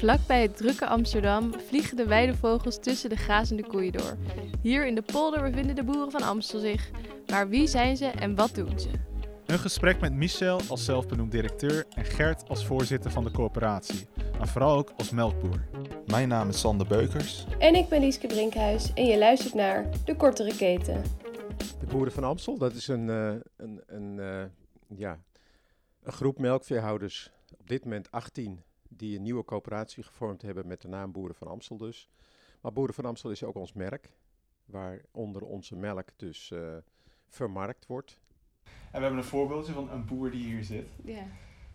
Vlakbij 0.00 0.42
het 0.42 0.56
drukke 0.56 0.86
Amsterdam 0.86 1.52
vliegen 1.66 1.96
de 1.96 2.06
weidevogels 2.06 2.80
tussen 2.80 3.10
de 3.10 3.16
grazende 3.16 3.66
koeien 3.66 3.92
door. 3.92 4.16
Hier 4.62 4.86
in 4.86 4.94
de 4.94 5.02
polder 5.02 5.42
bevinden 5.42 5.74
de 5.74 5.82
boeren 5.82 6.10
van 6.10 6.22
Amstel 6.22 6.60
zich. 6.60 6.90
Maar 7.26 7.48
wie 7.48 7.66
zijn 7.66 7.96
ze 7.96 8.06
en 8.06 8.34
wat 8.34 8.54
doen 8.54 8.78
ze? 8.78 8.88
Een 9.46 9.58
gesprek 9.58 10.00
met 10.00 10.12
Michel 10.12 10.60
als 10.68 10.84
zelfbenoemd 10.84 11.32
directeur 11.32 11.86
en 11.94 12.04
Gert 12.04 12.48
als 12.48 12.66
voorzitter 12.66 13.10
van 13.10 13.24
de 13.24 13.30
coöperatie, 13.30 14.06
maar 14.38 14.48
vooral 14.48 14.76
ook 14.76 14.92
als 14.96 15.10
melkboer. 15.10 15.66
Mijn 16.06 16.28
naam 16.28 16.48
is 16.48 16.60
Sander 16.60 16.86
Beukers. 16.86 17.46
En 17.58 17.74
ik 17.74 17.88
ben 17.88 18.00
Lieske 18.00 18.26
Brinkhuis 18.26 18.92
en 18.92 19.04
je 19.04 19.18
luistert 19.18 19.54
naar 19.54 19.86
De 20.04 20.16
Kortere 20.16 20.56
Keten. 20.56 21.02
De 21.80 21.86
Boeren 21.86 22.12
van 22.12 22.24
Amstel, 22.24 22.58
dat 22.58 22.74
is 22.74 22.88
een, 22.88 23.08
uh, 23.08 23.32
een, 23.56 23.82
een, 23.86 24.16
uh, 24.18 24.42
ja, 24.98 25.18
een 26.02 26.12
groep 26.12 26.38
melkveehouders, 26.38 27.30
op 27.58 27.68
dit 27.68 27.84
moment 27.84 28.10
18, 28.10 28.62
die 29.00 29.16
een 29.16 29.22
nieuwe 29.22 29.44
coöperatie 29.44 30.02
gevormd 30.02 30.42
hebben 30.42 30.66
met 30.66 30.80
de 30.80 30.88
naam 30.88 31.12
Boeren 31.12 31.34
van 31.36 31.48
Amstel 31.48 31.76
dus. 31.76 32.08
Maar 32.60 32.72
Boeren 32.72 32.94
van 32.94 33.04
Amstel 33.04 33.30
is 33.30 33.44
ook 33.44 33.54
ons 33.54 33.72
merk, 33.72 34.10
waaronder 34.64 35.42
onze 35.42 35.76
melk 35.76 36.08
dus 36.16 36.50
uh, 36.50 36.76
vermarkt 37.26 37.86
wordt. 37.86 38.18
En 38.64 38.70
we 38.98 39.00
hebben 39.00 39.18
een 39.18 39.24
voorbeeldje 39.24 39.72
van 39.72 39.90
een 39.90 40.04
boer 40.04 40.30
die 40.30 40.44
hier 40.44 40.64
zit. 40.64 40.88
Ja. 41.04 41.26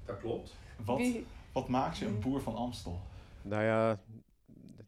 Dat 0.06 0.20
klopt. 0.20 0.56
Wat, 0.86 1.02
wat 1.52 1.68
maakt 1.68 1.98
je 1.98 2.06
een 2.06 2.20
boer 2.20 2.42
van 2.42 2.56
Amstel? 2.56 3.02
Nou 3.42 3.64
ja, 3.64 4.00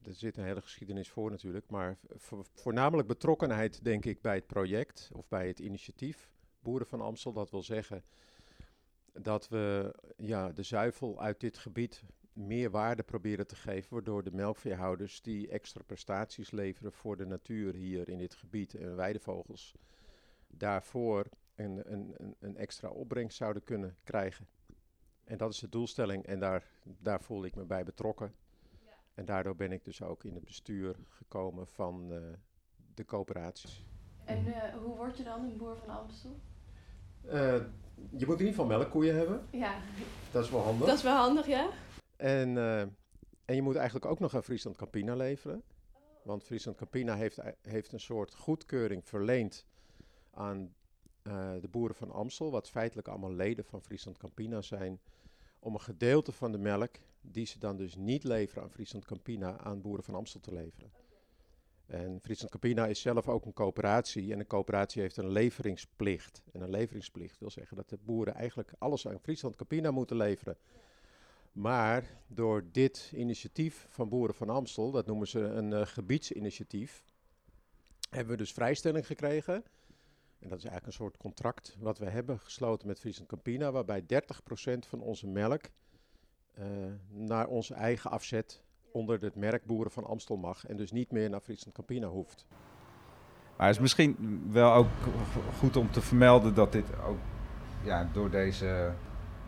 er 0.03 0.13
zit 0.13 0.37
een 0.37 0.43
hele 0.43 0.61
geschiedenis 0.61 1.09
voor 1.09 1.31
natuurlijk, 1.31 1.69
maar 1.69 1.97
voornamelijk 2.53 3.07
betrokkenheid 3.07 3.83
denk 3.83 4.05
ik 4.05 4.21
bij 4.21 4.35
het 4.35 4.47
project 4.47 5.09
of 5.13 5.27
bij 5.27 5.47
het 5.47 5.59
initiatief 5.59 6.31
Boeren 6.59 6.87
van 6.87 7.01
Amstel. 7.01 7.33
Dat 7.33 7.51
wil 7.51 7.63
zeggen 7.63 8.03
dat 9.13 9.47
we 9.47 9.95
ja, 10.17 10.51
de 10.51 10.63
zuivel 10.63 11.21
uit 11.21 11.39
dit 11.39 11.57
gebied 11.57 12.03
meer 12.37 12.71
waarde 12.71 13.03
proberen 13.03 13.47
te 13.47 13.55
geven, 13.55 13.93
waardoor 13.93 14.23
de 14.23 14.31
melkveehouders 14.31 15.21
die 15.21 15.47
extra 15.47 15.83
prestaties 15.85 16.51
leveren 16.51 16.91
voor 16.91 17.17
de 17.17 17.25
natuur 17.25 17.73
hier 17.73 18.09
in 18.09 18.17
dit 18.17 18.33
gebied 18.33 18.75
en 18.75 18.95
weidevogels, 18.95 19.75
daarvoor 20.47 21.25
een, 21.55 21.93
een, 21.93 22.35
een 22.39 22.57
extra 22.57 22.89
opbrengst 22.89 23.37
zouden 23.37 23.63
kunnen 23.63 23.95
krijgen. 24.03 24.47
En 25.23 25.37
dat 25.37 25.53
is 25.53 25.59
de 25.59 25.69
doelstelling 25.69 26.25
en 26.25 26.39
daar, 26.39 26.63
daar 26.83 27.21
voel 27.21 27.45
ik 27.45 27.55
me 27.55 27.65
bij 27.65 27.83
betrokken. 27.83 28.33
En 29.13 29.25
daardoor 29.25 29.55
ben 29.55 29.71
ik 29.71 29.83
dus 29.83 30.01
ook 30.01 30.23
in 30.23 30.33
het 30.35 30.43
bestuur 30.43 30.95
gekomen 31.09 31.67
van 31.67 32.11
uh, 32.11 32.19
de 32.93 33.05
coöperaties. 33.05 33.85
En 34.25 34.47
uh, 34.47 34.73
hoe 34.83 34.95
word 34.95 35.17
je 35.17 35.23
dan 35.23 35.43
een 35.43 35.57
boer 35.57 35.77
van 35.77 35.89
Amstel? 35.89 36.39
Uh, 37.25 37.31
je 38.09 38.25
moet 38.25 38.39
in 38.39 38.45
ieder 38.45 38.47
geval 38.47 38.65
melkkoeien 38.65 39.15
hebben. 39.15 39.45
Ja. 39.51 39.79
Dat 40.31 40.43
is 40.43 40.49
wel 40.49 40.61
handig. 40.61 40.87
Dat 40.87 40.97
is 40.97 41.03
wel 41.03 41.15
handig, 41.15 41.47
ja. 41.47 41.69
En, 42.17 42.57
en 43.45 43.55
je 43.55 43.61
moet 43.61 43.75
eigenlijk 43.75 44.05
ook 44.05 44.19
nog 44.19 44.35
aan 44.35 44.43
Friesland 44.43 44.77
Campina 44.77 45.15
leveren. 45.15 45.63
Want 46.23 46.43
Friesland 46.43 46.77
Campina 46.77 47.15
heeft, 47.15 47.39
heeft 47.61 47.91
een 47.91 47.99
soort 47.99 48.33
goedkeuring 48.35 49.05
verleend 49.05 49.65
aan 50.31 50.75
de 51.59 51.67
boeren 51.71 51.95
van 51.95 52.11
Amstel, 52.11 52.51
wat 52.51 52.69
feitelijk 52.69 53.07
allemaal 53.07 53.33
leden 53.33 53.65
van 53.65 53.81
Friesland 53.81 54.17
Campina 54.17 54.61
zijn, 54.61 54.99
om 55.59 55.73
een 55.73 55.81
gedeelte 55.81 56.31
van 56.31 56.51
de 56.51 56.57
melk 56.57 56.95
die 57.21 57.45
ze 57.45 57.59
dan 57.59 57.77
dus 57.77 57.95
niet 57.95 58.23
leveren 58.23 58.63
aan 58.63 58.71
Friesland 58.71 59.05
Campina 59.05 59.57
aan 59.57 59.81
boeren 59.81 60.03
van 60.03 60.15
Amstel 60.15 60.39
te 60.39 60.53
leveren. 60.53 60.91
En 61.85 62.19
Friesland 62.21 62.51
Campina 62.51 62.87
is 62.87 63.01
zelf 63.01 63.27
ook 63.27 63.45
een 63.45 63.53
coöperatie 63.53 64.33
en 64.33 64.39
een 64.39 64.47
coöperatie 64.47 65.01
heeft 65.01 65.17
een 65.17 65.31
leveringsplicht. 65.31 66.41
En 66.51 66.61
een 66.61 66.69
leveringsplicht 66.69 67.39
wil 67.39 67.49
zeggen 67.49 67.77
dat 67.77 67.89
de 67.89 67.97
boeren 67.97 68.33
eigenlijk 68.35 68.73
alles 68.77 69.07
aan 69.07 69.19
Friesland 69.19 69.55
Campina 69.55 69.91
moeten 69.91 70.17
leveren. 70.17 70.57
Maar 71.57 72.03
door 72.27 72.63
dit 72.71 73.11
initiatief 73.15 73.85
van 73.89 74.09
Boeren 74.09 74.35
van 74.35 74.49
Amstel, 74.49 74.91
dat 74.91 75.05
noemen 75.05 75.27
ze 75.27 75.39
een 75.39 75.71
uh, 75.71 75.85
gebiedsinitiatief, 75.85 77.03
hebben 78.09 78.31
we 78.31 78.37
dus 78.37 78.51
vrijstelling 78.51 79.05
gekregen. 79.05 79.53
En 80.39 80.49
dat 80.49 80.57
is 80.57 80.63
eigenlijk 80.63 80.85
een 80.85 80.91
soort 80.91 81.17
contract 81.17 81.75
wat 81.79 81.97
we 81.97 82.05
hebben 82.05 82.39
gesloten 82.39 82.87
met 82.87 82.99
Friesland 82.99 83.29
Campina, 83.29 83.71
waarbij 83.71 84.01
30% 84.01 84.05
van 84.87 84.99
onze 84.99 85.27
melk 85.27 85.61
uh, 86.59 86.65
naar 87.07 87.47
onze 87.47 87.73
eigen 87.73 88.11
afzet 88.11 88.63
onder 88.91 89.21
het 89.21 89.35
merk 89.35 89.65
Boeren 89.65 89.91
van 89.91 90.05
Amstel 90.05 90.37
mag 90.37 90.65
en 90.65 90.77
dus 90.77 90.91
niet 90.91 91.11
meer 91.11 91.29
naar 91.29 91.41
Friesland 91.41 91.75
Campina 91.75 92.07
hoeft. 92.07 92.45
Maar 93.57 93.67
het 93.67 93.75
is 93.75 93.81
misschien 93.81 94.41
wel 94.51 94.73
ook 94.73 94.89
goed 95.57 95.75
om 95.75 95.91
te 95.91 96.01
vermelden 96.01 96.53
dat 96.53 96.71
dit 96.71 96.99
ook 96.99 97.19
ja, 97.83 98.09
door 98.13 98.29
deze 98.29 98.93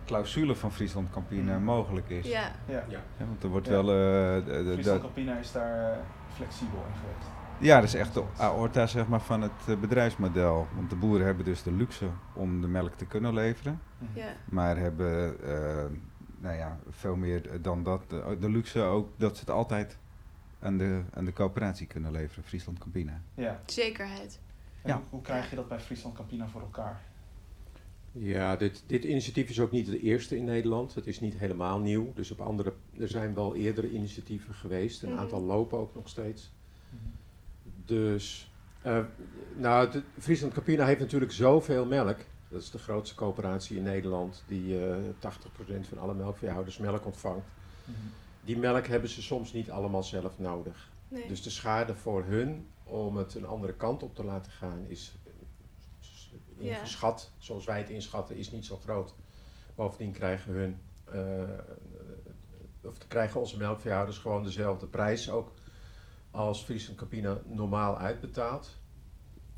clausule 0.10 0.56
van 0.56 0.72
Friesland 0.72 1.10
Campina 1.10 1.58
mm. 1.58 1.64
mogelijk 1.64 2.10
is. 2.10 2.28
Ja. 2.28 2.52
Ja. 2.66 2.84
ja. 2.88 3.00
want 3.18 3.44
er 3.44 3.50
wordt 3.50 3.68
ja. 3.68 3.72
wel... 3.72 3.84
Uh, 3.84 4.46
de, 4.46 4.70
Friesland 4.74 5.02
Campina 5.02 5.38
is 5.38 5.52
daar 5.52 5.92
uh, 5.92 5.98
flexibel 6.36 6.78
in 6.78 7.00
geweest. 7.00 7.30
Ja, 7.60 7.76
dat 7.76 7.84
is 7.84 7.94
echt 7.94 8.14
de 8.14 8.24
aorta 8.38 8.88
zeg 8.88 9.08
maar, 9.08 9.22
van 9.22 9.42
het 9.42 9.52
uh, 9.70 9.78
bedrijfsmodel. 9.78 10.68
Want 10.76 10.90
de 10.90 10.96
boeren 10.96 11.26
hebben 11.26 11.46
dus 11.46 11.64
de 11.64 11.72
luxe 11.72 12.06
om 12.34 12.62
de 12.62 12.68
melk 12.68 12.94
te 12.94 13.06
kunnen 13.06 13.34
leveren. 13.34 13.82
Ja. 14.14 14.34
Maar 14.46 14.78
hebben 14.78 15.36
nou 16.40 16.56
ja, 16.56 16.80
veel 16.90 17.16
meer 17.16 17.62
dan 17.62 17.84
dat. 17.84 18.10
De, 18.10 18.38
de, 18.40 18.50
luxe 18.50 18.82
ook 18.82 19.10
dat 19.18 19.34
ze 19.36 19.40
het 19.40 19.50
altijd 19.50 19.98
aan 20.60 20.78
de, 20.78 21.02
aan 21.14 21.26
de 21.26 21.34
coöperatie 21.34 21.88
kunnen 21.88 22.12
leveren, 22.12 22.44
Friesland 22.44 22.80
Campina. 22.80 23.22
Ja. 23.34 23.60
Zekerheid. 23.66 24.40
ja. 24.84 24.94
Hoe, 24.94 25.04
hoe, 25.10 25.22
krijg 25.22 25.50
je 25.50 25.56
dat 25.56 25.68
bij 25.68 25.80
Friesland 25.80 26.16
Campina 26.16 26.48
voor 26.48 26.62
elkaar? 26.62 27.02
Ja, 28.22 28.56
dit, 28.56 28.84
dit 28.86 29.04
initiatief 29.04 29.50
is 29.50 29.60
ook 29.60 29.72
niet 29.72 29.88
het 29.88 30.02
eerste 30.02 30.38
in 30.38 30.44
Nederland. 30.44 30.96
Het 30.96 31.08
is 31.08 31.20
niet 31.20 31.38
helemaal 31.38 31.80
nieuw. 31.80 32.12
Dus 32.16 32.32
op 32.32 32.42
andere, 32.42 32.74
er 32.98 33.08
zijn 33.08 33.34
wel 33.34 33.56
eerdere 33.56 33.90
initiatieven 33.90 34.54
geweest. 34.54 35.04
Een 35.04 35.12
mm 35.12 35.18
aantal 35.18 35.42
lopen 35.42 35.80
ook 35.80 35.96
nog 35.96 36.10
steeds. 36.10 36.52
Mm 36.90 37.00
Dus, 37.86 38.52
uh, 38.86 39.06
nou, 39.56 39.92
de, 39.92 40.04
Friesland 40.18 40.54
Campina 40.54 40.86
heeft 40.86 41.00
natuurlijk 41.00 41.32
zoveel 41.32 41.86
melk. 41.86 42.18
Dat 42.50 42.62
is 42.62 42.72
de 42.72 42.78
grootste 42.78 43.16
coöperatie 43.16 43.78
in 43.78 43.84
Nederland 43.84 44.44
die 44.48 44.66
uh, 44.66 44.98
eh, 44.98 45.04
80% 45.84 45.88
van 45.88 45.98
alle 45.98 46.14
melkveehouders 46.14 46.78
melk 46.78 47.06
ontvangt. 47.06 47.48
-hmm. 47.86 47.94
Die 48.42 48.58
melk 48.58 48.88
hebben 48.88 49.10
ze 49.10 49.22
soms 49.22 49.54
niet 49.54 49.72
allemaal 49.72 50.04
zelf 50.04 50.40
nodig. 50.40 50.90
Nee. 51.08 51.28
Dus 51.28 51.44
de 51.44 51.50
schade 51.50 51.96
voor 51.96 52.24
hun 52.24 52.68
om 52.84 53.18
het 53.18 53.36
een 53.36 53.46
andere 53.46 53.74
kant 53.74 54.04
op 54.04 54.16
te 54.16 54.24
laten 54.24 54.52
gaan 54.52 54.86
is 54.88 55.14
ingeschat, 56.60 57.32
ja. 57.34 57.44
zoals 57.44 57.66
wij 57.66 57.78
het 57.78 57.90
inschatten, 57.90 58.36
is 58.36 58.52
niet 58.52 58.66
zo 58.66 58.78
groot. 58.78 59.16
Bovendien 59.76 60.12
krijgen 60.12 60.54
hun, 60.54 60.80
uh, 61.14 62.90
of 62.90 63.08
krijgen 63.08 63.40
onze 63.40 63.58
melkveehouders 63.58 64.18
gewoon 64.18 64.44
dezelfde 64.44 64.88
prijs 64.88 65.30
ook 65.30 65.52
als 66.32 66.64
Friesland 66.64 67.00
Campina 67.00 67.42
normaal 67.46 67.98
uitbetaald. 67.98 68.78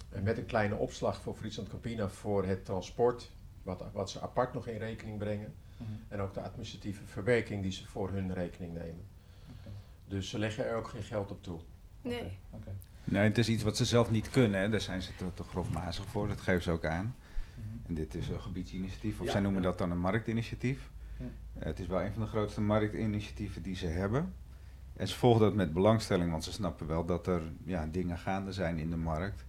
En 0.10 0.24
met 0.24 0.38
een 0.38 0.46
kleine 0.46 0.76
opslag 0.76 1.22
voor 1.22 1.36
Friesland 1.36 1.70
Campina 1.70 2.10
voor 2.10 2.46
het 2.46 2.66
transport, 2.66 3.32
wat, 3.64 3.84
wat 3.94 4.10
ze 4.10 4.22
apart 4.22 4.54
nog 4.54 4.68
in 4.68 4.78
rekening 4.78 5.18
brengen. 5.18 5.54
Mm 5.78 5.88
-hmm. 5.88 6.00
En 6.08 6.20
ook 6.20 6.34
de 6.34 6.42
administratieve 6.42 7.06
verwerking 7.06 7.62
die 7.62 7.72
ze 7.72 7.88
voor 7.88 8.10
hun 8.10 8.34
rekening 8.34 8.74
nemen. 8.74 9.06
Okay. 9.46 9.74
Dus 10.08 10.30
ze 10.30 10.40
leggen 10.40 10.66
er 10.66 10.76
ook 10.76 10.88
geen 10.88 11.04
geld 11.04 11.32
op 11.32 11.44
toe. 11.44 11.60
Nee. 12.02 12.16
Okay. 12.18 12.38
Okay. 12.52 12.74
Nee, 13.04 13.24
het 13.24 13.38
is 13.38 13.50
iets 13.50 13.64
wat 13.64 13.78
ze 13.78 13.86
zelf 13.86 14.12
niet 14.12 14.30
kunnen. 14.30 14.60
Hè. 14.60 14.70
Daar 14.70 14.82
zijn 14.82 15.02
ze 15.02 15.16
te, 15.16 15.26
te 15.34 15.44
grofmazig 15.44 16.06
voor. 16.06 16.28
Dat 16.28 16.42
geven 16.42 16.62
ze 16.62 16.72
ook 16.72 16.86
aan. 16.86 17.16
-hmm. 17.56 17.82
En 17.88 17.94
dit 17.94 18.16
is 18.16 18.30
een 18.30 18.42
gebiedsinitiatief. 18.42 19.20
Of 19.20 19.26
ja, 19.26 19.32
zij 19.32 19.42
noemen 19.42 19.62
ja. 19.62 19.68
dat 19.68 19.78
dan 19.78 19.92
een 19.92 20.00
marktinitiatief. 20.00 20.90
Ja. 21.18 21.26
Uh, 21.26 21.64
het 21.64 21.80
is 21.80 21.88
wel 21.88 22.02
een 22.02 22.14
van 22.14 22.22
de 22.22 22.28
grootste 22.28 22.62
marktinitiatieven 22.62 23.62
die 23.62 23.76
ze 23.76 23.88
hebben. 23.88 24.34
En 24.96 25.08
ze 25.08 25.18
volgen 25.18 25.42
dat 25.42 25.54
met 25.54 25.74
belangstelling, 25.74 26.32
want 26.32 26.44
ze 26.44 26.52
snappen 26.52 26.88
wel 26.88 27.06
dat 27.06 27.28
er 27.28 27.42
ja, 27.64 27.88
dingen 27.92 28.18
gaande 28.18 28.52
zijn 28.52 28.78
in 28.78 28.90
de 28.90 28.98
markt 28.98 29.46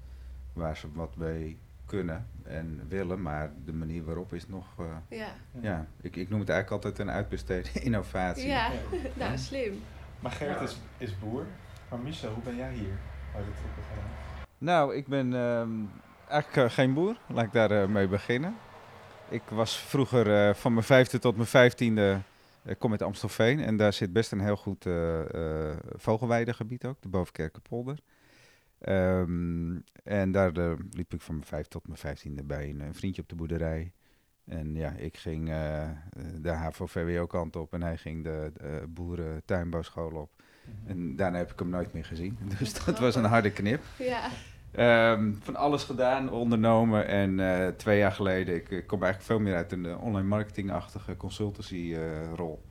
waar 0.53 0.77
ze 0.77 0.93
wat 0.93 1.17
mee 1.17 1.59
kunnen 1.87 2.27
en 2.43 2.81
willen, 2.89 3.23
maar 3.23 3.53
de 3.65 3.73
manier 3.73 4.05
waarop 4.05 4.33
is 4.33 4.49
nog. 4.49 4.67
Uh, 4.81 4.87
ja. 5.09 5.35
ja 5.61 5.87
ik, 6.01 6.17
ik 6.17 6.29
noem 6.29 6.41
het 6.41 6.49
eigenlijk 6.49 6.85
altijd 6.85 7.07
een 7.09 7.15
uitbesteden 7.15 7.83
innovatie. 7.89 8.47
Ja, 8.47 8.71
nou 9.19 9.39
slim. 9.39 9.83
Maar 10.21 10.33
Gert 10.33 10.61
is, 10.61 10.77
is 10.99 11.19
boer, 11.19 11.47
maar 11.91 11.99
Michel, 11.99 12.33
hoe 12.33 12.43
ben 12.43 12.57
jij 12.57 12.73
hier 12.75 12.99
Nou, 14.59 14.95
ik 14.95 15.07
ben 15.07 15.33
um, 15.33 15.91
eigenlijk 16.29 16.69
uh, 16.69 16.77
geen 16.77 16.95
boer, 16.95 17.17
laat 17.27 17.45
ik 17.45 17.53
daar 17.53 17.73
uh, 17.73 17.87
mee 17.87 18.09
beginnen. 18.09 18.57
Ik 19.29 19.43
was 19.49 19.79
vroeger 19.79 20.55
van 20.55 20.73
mijn 20.73 20.87
vijfde 20.87 21.19
tot 21.19 21.37
mijn 21.37 21.49
vijftiende, 21.49 22.21
ik 22.65 22.79
kom 22.79 22.91
uit 22.91 23.03
Amstelveen 23.03 23.61
en 23.61 23.77
daar 23.77 23.93
zit 23.93 24.13
best 24.13 24.33
een 24.33 24.41
heel 24.41 24.57
goed 24.57 24.87
vogelweidegebied 25.97 26.85
ook, 26.85 27.03
de 27.03 27.09
Bovenkerkenpolder. 27.09 27.99
Um, 28.89 29.85
en 30.05 30.33
daar 30.33 30.53
liep 30.91 31.15
ik 31.15 31.21
van 31.21 31.35
mijn 31.35 31.47
vijf 31.47 31.67
tot 31.67 31.87
mijn 31.87 31.99
vijftiende 31.99 32.45
bij 32.45 32.71
een, 32.71 32.95
vriendje 32.95 33.23
op 33.23 33.29
de 33.29 33.35
boerderij. 33.35 33.93
En 34.45 34.75
ja, 34.75 34.91
ik 34.91 35.17
ging 35.17 35.49
de 36.41 36.51
HAVO-VWO-kant 36.51 37.57
op 37.57 37.73
en 37.73 37.83
hij 37.83 37.97
ging 37.97 38.25
de, 38.25 38.51
de 38.55 38.85
boeren-tuinbouwschool 38.89 40.11
op. 40.11 40.42
-hmm. 40.65 40.89
En 40.91 41.17
daarna 41.17 41.39
heb 41.39 41.53
ik 41.53 41.59
hem 41.59 41.69
nooit 41.69 41.93
meer 41.93 42.05
gezien. 42.05 42.39
Dus 42.59 42.85
dat 42.85 42.99
was 42.99 43.15
een 43.15 43.25
harde 43.25 43.51
knip. 43.51 43.83
Ja. 43.99 44.29
Um, 45.13 45.39
van 45.43 45.57
alles 45.57 45.85
gedaan, 45.85 46.31
ondernomen. 46.31 47.07
En 47.07 47.39
uh, 47.39 47.67
twee 47.69 47.99
jaar 47.99 48.13
geleden, 48.13 48.55
ik, 48.55 48.69
ik, 48.71 48.87
kom 48.87 49.03
eigenlijk 49.03 49.33
veel 49.33 49.41
meer 49.41 49.57
uit 49.57 49.73
een 49.73 49.97
online 49.99 50.29
marketingachtige 50.29 51.17
consultancy-rol. 51.17 52.63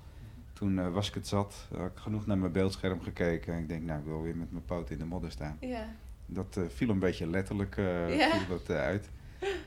Toen 0.54 0.80
eh, 0.80 0.94
was 0.94 1.08
ik 1.08 1.14
het 1.14 1.28
zat, 1.28 1.68
had 1.78 1.86
ik 1.92 1.98
genoeg 1.98 2.26
naar 2.26 2.38
mijn 2.38 2.52
beeldscherm 2.52 3.02
gekeken. 3.02 3.54
En 3.54 3.60
ik 3.60 3.70
denk, 3.70 3.84
nou, 3.84 4.00
ik 4.00 4.06
wil 4.06 4.22
weer 4.22 4.36
met 4.38 4.52
mijn 4.52 4.66
poot 4.66 4.90
in 4.90 4.98
de 4.98 5.06
modder 5.06 5.32
staan. 5.32 5.58
Ja. 5.60 5.86
Dat 6.26 6.58
eh, 6.58 6.64
viel 6.68 6.90
een 6.90 7.00
beetje 7.00 7.28
letterlijk 7.28 7.78
eh, 7.78 8.18
Ja. 8.18 8.30
viel 8.32 8.48
dat, 8.58 8.70
eh, 8.70 8.82
uit. 8.84 9.10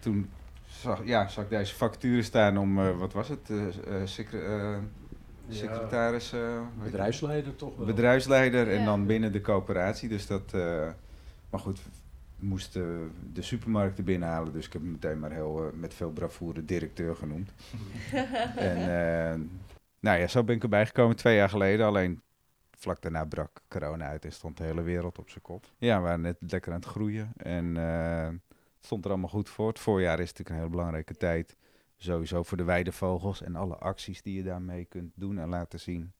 Toen 0.01 0.31
zag, 0.67 1.05
ja, 1.05 1.29
zag 1.29 1.45
ik 1.45 1.51
deze 1.51 1.75
vacature 1.75 2.23
staan 2.23 2.59
om, 2.59 2.79
eh, 2.79 2.99
wat 2.99 3.13
was 3.13 3.29
het, 3.29 3.51
eh, 3.51 3.67
eh, 3.67 4.03
eh, 4.03 4.07
Ja. 4.07 4.81
Secretaris, 5.49 6.33
eh, 6.33 6.61
Bedrijfsleider 6.83 7.57
toch 7.57 7.77
wel. 7.77 7.87
bedrijfsleider 7.87 8.69
en 8.71 8.79
Ja. 8.79 8.85
dan 8.85 9.07
binnen 9.07 9.33
de 9.33 9.41
coöperatie. 9.41 10.09
Dus 10.09 10.27
dat, 10.27 10.53
eh, 10.55 10.89
maar 11.51 11.61
goed, 11.61 11.81
we 12.37 12.47
moesten 12.47 13.13
de 13.33 13.43
supermarkten 13.43 14.05
binnenhalen. 14.05 14.53
Dus 14.53 14.67
ik 14.67 14.73
heb 14.73 14.83
me 14.83 14.91
meteen 14.91 15.19
maar 15.19 15.33
heel, 15.33 15.67
eh, 15.67 15.73
met 15.79 15.95
veel 15.95 16.11
bravoure 16.11 16.65
directeur 16.65 17.17
genoemd. 17.17 17.51
en 18.57 18.77
eh, 18.77 19.41
nou 20.01 20.19
ja, 20.21 20.27
zo 20.27 20.45
ben 20.45 20.57
ik 20.57 20.63
erbij 20.63 20.87
gekomen 20.87 21.17
twee 21.17 21.37
jaar 21.37 21.49
geleden. 21.49 21.87
Alleen 21.87 22.23
vlak 22.79 23.03
daarna 23.03 23.25
brak 23.25 23.61
corona 23.69 24.07
uit 24.07 24.25
en 24.25 24.33
stond 24.33 24.57
de 24.57 24.65
hele 24.65 24.83
wereld 24.83 25.19
op 25.19 25.29
zijn 25.31 25.43
kop. 25.43 25.67
Ja, 25.79 25.97
we 25.97 26.03
waren 26.03 26.21
net 26.21 26.37
lekker 26.49 26.73
aan 26.73 26.79
het 26.79 26.89
groeien 26.89 27.33
en 27.37 27.77
eh, 27.77 28.27
het 28.27 28.85
stond 28.93 29.05
er 29.05 29.11
allemaal 29.11 29.29
goed 29.29 29.49
voor. 29.49 29.69
Het 29.69 29.79
voorjaar 29.79 30.21
is 30.21 30.29
natuurlijk 30.29 30.51
een 30.51 30.57
heel 30.63 30.69
belangrijke 30.71 31.15
tijd. 31.15 31.57
Sowieso 32.05 32.43
voor 32.43 32.57
de 32.57 32.65
weidevogels 32.65 33.43
en 33.43 33.57
alle 33.57 33.77
acties 33.77 34.23
die 34.23 34.37
je 34.37 34.43
daarmee 34.43 34.85
kunt 34.85 35.13
doen 35.15 35.39
en 35.39 35.49
laten 35.49 35.81
zien. 35.81 36.13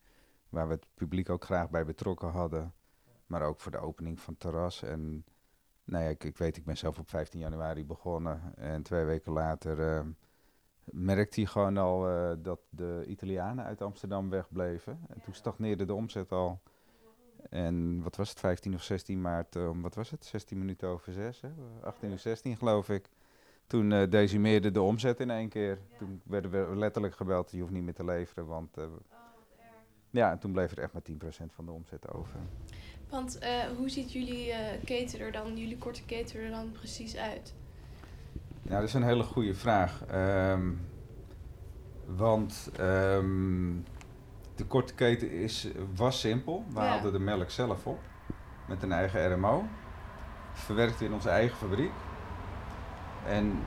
Waar 0.49 0.69
we 0.69 0.75
het 0.75 0.87
publiek 0.95 1.31
ook 1.31 1.45
graag 1.45 1.71
bij 1.71 1.85
betrokken 1.85 2.29
hadden. 2.29 2.73
Maar 3.27 3.43
ook 3.43 3.61
voor 3.61 3.73
de 3.73 3.79
opening 3.79 4.21
van 4.21 4.33
het 4.33 4.43
terras. 4.43 4.83
En 4.83 5.25
nou 5.85 6.05
ja, 6.05 6.11
ik, 6.19 6.37
weet, 6.37 6.57
ik 6.57 6.65
ben 6.65 6.77
zelf 6.77 6.99
op 6.99 7.09
15 7.09 7.41
januari 7.41 7.85
begonnen. 7.85 8.57
En 8.57 8.83
twee 8.83 9.05
weken 9.05 9.33
later 9.33 9.97
eh, 9.97 10.07
merkte 10.85 11.41
hij 11.41 11.51
gewoon 11.51 11.77
al 11.77 12.09
eh, 12.09 12.37
dat 12.39 12.61
de 12.71 13.05
Italianen 13.07 13.65
uit 13.65 13.83
Amsterdam 13.83 14.31
wegbleven. 14.31 14.99
En 15.09 15.21
toen 15.21 15.35
stagneerde 15.35 15.85
de 15.85 15.95
omzet 15.95 16.33
al. 16.33 16.61
En 17.51 18.03
wat 18.03 18.17
was 18.17 18.29
het, 18.29 18.41
15 18.41 18.75
of 18.75 18.83
16 18.83 19.21
maart, 19.21 19.57
om 19.57 19.83
wat 19.83 19.95
was 19.95 20.11
het, 20.11 20.25
16 20.25 20.59
minuten 20.59 20.89
over 20.89 21.13
6, 21.13 21.41
hè? 21.41 21.51
18 21.83 22.11
uur 22.11 22.19
16 22.19 22.57
geloof 22.57 22.89
ik. 22.89 23.09
Toen 23.67 23.93
eh, 23.93 24.11
decimeerde 24.11 24.71
de 24.71 24.81
omzet 24.83 25.21
in 25.21 25.31
één 25.31 25.49
keer. 25.49 25.79
Toen 25.99 26.21
werden 26.25 26.51
we 26.51 26.77
letterlijk 26.77 27.15
gebeld, 27.17 27.51
je 27.51 27.61
hoeft 27.61 27.73
niet 27.73 27.83
meer 27.83 27.95
te 27.95 28.05
leveren, 28.05 28.47
want... 28.47 28.77
eh, 28.77 28.85
ja, 30.11 30.31
en 30.31 30.39
toen 30.39 30.53
bleef 30.53 30.71
er 30.71 30.79
echt 30.79 30.93
maar 30.93 31.03
10% 31.11 31.53
van 31.55 31.65
de 31.65 31.71
omzet 31.73 32.13
over. 32.13 32.39
Want 33.09 33.39
eh, 33.39 33.51
hoe 33.77 33.89
ziet 33.89 34.13
jullie 34.13 34.53
keten 34.85 35.21
er 35.21 35.33
dan, 35.33 35.57
jullie 35.57 35.79
korte 35.79 36.05
keten 36.05 36.41
er 36.41 36.51
dan 36.51 36.71
precies 36.73 37.17
uit? 37.17 37.55
Ja, 38.63 38.75
dat 38.79 38.89
is 38.89 38.95
een 38.95 39.03
hele 39.03 39.23
goede 39.23 39.55
vraag. 39.55 40.05
Ehm, 40.07 40.71
want 42.07 42.71
ehm, 42.77 43.73
de 44.55 44.65
korte 44.67 44.95
keten 44.95 45.31
is, 45.31 45.69
was 45.95 46.21
simpel. 46.21 46.65
We 46.69 46.75
Ja. 46.81 46.87
haalden 46.87 47.13
de 47.13 47.19
melk 47.19 47.51
zelf 47.51 47.87
op 47.87 47.99
met 48.69 48.83
een 48.83 48.93
eigen 48.93 49.33
RMO. 49.35 49.65
Verwerkte 50.53 51.05
in 51.05 51.13
onze 51.13 51.29
eigen 51.29 51.57
fabriek. 51.57 51.91
En 53.29 53.59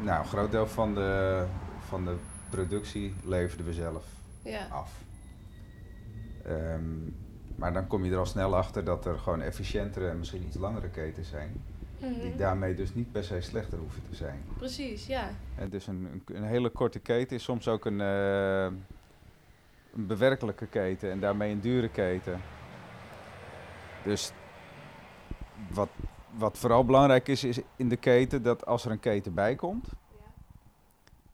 nou, 0.00 0.18
een 0.22 0.28
groot 0.28 0.50
deel 0.50 0.66
van 0.66 0.94
de, 0.94 1.44
van 1.88 2.04
de 2.04 2.16
productie 2.50 3.14
leverden 3.24 3.66
we 3.66 3.72
zelf 3.72 4.04
Ja. 4.42 4.66
af. 4.70 4.92
Ehm, 6.44 6.82
maar 7.56 7.72
dan 7.72 7.86
kom 7.86 8.04
je 8.04 8.12
er 8.12 8.18
al 8.18 8.26
snel 8.26 8.56
achter 8.56 8.84
dat 8.84 9.06
er 9.06 9.18
gewoon 9.18 9.40
efficiëntere 9.40 10.08
en 10.08 10.18
misschien 10.18 10.42
iets 10.46 10.56
langere 10.56 10.88
ketens 10.88 11.28
zijn. 11.28 11.62
Mhm. 11.98 12.20
Die 12.20 12.36
daarmee 12.36 12.74
dus 12.74 12.94
niet 12.94 13.12
per 13.12 13.24
se 13.24 13.40
slechter 13.40 13.78
hoeven 13.78 14.02
te 14.10 14.14
zijn. 14.14 14.42
Precies, 14.56 15.06
ja. 15.06 15.28
En 15.56 15.68
dus 15.70 15.86
een, 15.86 16.08
een, 16.12 16.36
een 16.36 16.44
hele 16.44 16.68
korte 16.70 16.98
keten 16.98 17.36
is 17.36 17.42
soms 17.42 17.68
ook 17.68 17.84
een, 17.84 18.00
eh, 18.00 18.64
een 19.94 20.06
bewerkelijke 20.06 20.66
keten 20.66 21.10
en 21.10 21.20
daarmee 21.20 21.52
een 21.52 21.60
dure 21.60 21.88
keten. 21.88 22.40
Dus 24.04 24.32
wat, 25.72 25.88
wat 26.38 26.58
vooral 26.58 26.84
belangrijk 26.84 27.28
is, 27.28 27.44
is 27.44 27.60
in 27.76 27.88
de 27.88 27.96
keten 27.96 28.42
dat 28.42 28.66
als 28.66 28.84
er 28.84 28.90
een 28.90 29.00
keten 29.00 29.34
bij 29.34 29.54
komt, 29.54 29.88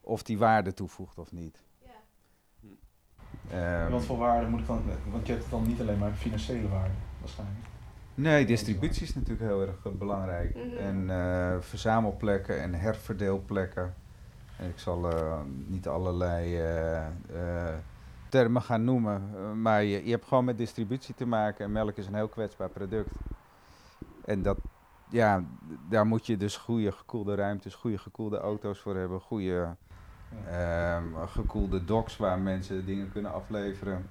of 0.01 0.23
die 0.23 0.39
waarde 0.39 0.75
toevoegt 0.75 1.19
of 1.19 1.33
niet. 1.33 1.63
Ehm, 3.51 3.91
Wat 3.91 4.05
voor 4.05 4.19
waarde 4.19 4.47
moet 4.47 4.61
ik 4.61 4.67
dan... 4.67 4.83
Want 5.11 5.27
je 5.27 5.33
hebt 5.33 5.51
dan 5.51 5.67
niet 5.67 5.81
alleen 5.81 5.99
maar 5.99 6.13
financiële 6.13 6.69
waarde, 6.69 6.95
waarschijnlijk. 7.21 7.67
Nee, 8.15 8.47
distributie 8.47 9.03
is 9.03 9.15
natuurlijk 9.15 9.51
heel 9.51 9.61
erg 9.61 9.85
eh, 9.85 9.93
belangrijk. 9.93 10.55
Mhm. 10.55 10.77
En 10.77 11.11
eh, 11.11 11.61
verzamelplekken 11.61 12.61
en 12.61 12.75
herverdeelplekken. 12.75 13.95
En 14.57 14.69
ik 14.69 14.79
zal 14.79 15.11
eh, 15.11 15.41
niet 15.67 15.89
allerlei 15.89 16.63
termen 18.29 18.63
gaan 18.63 18.85
noemen, 18.85 19.23
maar 19.63 19.83
je, 19.83 20.05
je 20.05 20.11
hebt 20.11 20.25
gewoon 20.25 20.45
met 20.45 20.59
distributie 20.59 21.15
te 21.15 21.27
maken. 21.27 21.65
En 21.65 21.73
melk 21.73 21.97
is 21.97 22.07
een 22.07 22.15
heel 22.15 22.29
kwetsbaar 22.29 22.69
product. 22.69 23.11
En 24.25 24.43
dat, 24.43 24.59
ja, 25.11 25.45
daar 25.89 26.07
moet 26.07 26.27
je 26.27 26.37
dus 26.37 26.57
goede 26.57 26.93
gekoelde 26.93 27.35
ruimtes, 27.35 27.75
goede 27.75 27.99
gekoelde 27.99 28.39
auto's 28.39 28.79
voor 28.79 28.97
hebben, 28.97 29.21
goede 29.21 29.77
ehm, 30.47 31.27
gekoelde 31.27 31.85
docks 31.85 32.17
waar 32.17 32.39
mensen 32.39 32.87
dingen 32.87 33.13
kunnen 33.13 33.33
afleveren. 33.33 34.07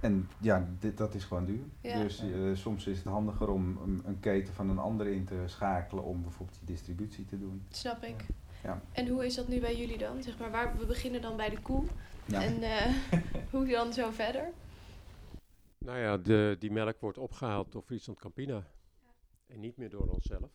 En 0.00 0.28
ja, 0.38 0.68
dit, 0.78 0.96
dat 0.96 1.14
is 1.14 1.24
gewoon 1.24 1.44
duur. 1.44 1.64
Ja. 1.80 2.02
Dus 2.02 2.20
eh, 2.20 2.28
soms 2.52 2.86
is 2.86 2.98
het 2.98 3.06
handiger 3.06 3.48
om 3.48 3.78
een, 3.84 4.02
een 4.04 4.20
keten 4.20 4.54
van 4.54 4.70
een 4.70 4.78
andere 4.78 5.14
in 5.14 5.24
te 5.24 5.42
schakelen 5.46 6.04
om 6.04 6.22
bijvoorbeeld 6.22 6.58
die 6.58 6.74
distributie 6.74 7.24
te 7.24 7.38
doen. 7.38 7.62
Snap 7.70 8.02
ik. 8.02 8.26
Ja. 8.62 8.82
En 8.92 9.08
hoe 9.08 9.26
is 9.26 9.34
dat 9.34 9.48
nu 9.48 9.60
bij 9.60 9.76
jullie 9.76 9.98
dan? 9.98 10.22
Zeg 10.22 10.38
maar, 10.38 10.50
waar, 10.50 10.76
we 10.78 10.86
beginnen 10.86 11.22
dan 11.22 11.36
bij 11.36 11.50
de 11.50 11.60
koe. 11.60 11.84
Ja. 12.24 12.42
En 12.42 12.62
eh, 12.62 12.94
hoe 13.52 13.66
dan 13.66 13.92
zo 13.92 14.10
verder? 14.10 14.50
Nou 15.78 15.98
ja, 15.98 16.16
de, 16.16 16.56
die 16.58 16.70
melk 16.70 17.00
wordt 17.00 17.18
opgehaald 17.18 17.72
door 17.72 17.82
Friesland 17.82 18.18
Campina. 18.18 18.62
En 19.48 19.60
niet 19.60 19.76
meer 19.76 19.90
door 19.90 20.08
onszelf. 20.08 20.52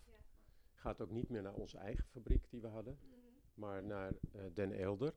Gaat 0.74 1.02
ook 1.02 1.10
niet 1.10 1.30
meer 1.30 1.42
naar 1.42 1.54
onze 1.54 1.78
eigen 1.78 2.06
fabriek 2.06 2.50
die 2.50 2.62
we 2.62 2.68
hadden. 2.68 2.98
Maar 3.54 3.84
naar 3.84 4.14
eh, 4.32 4.42
Den 4.54 4.72
Eelder. 4.72 5.14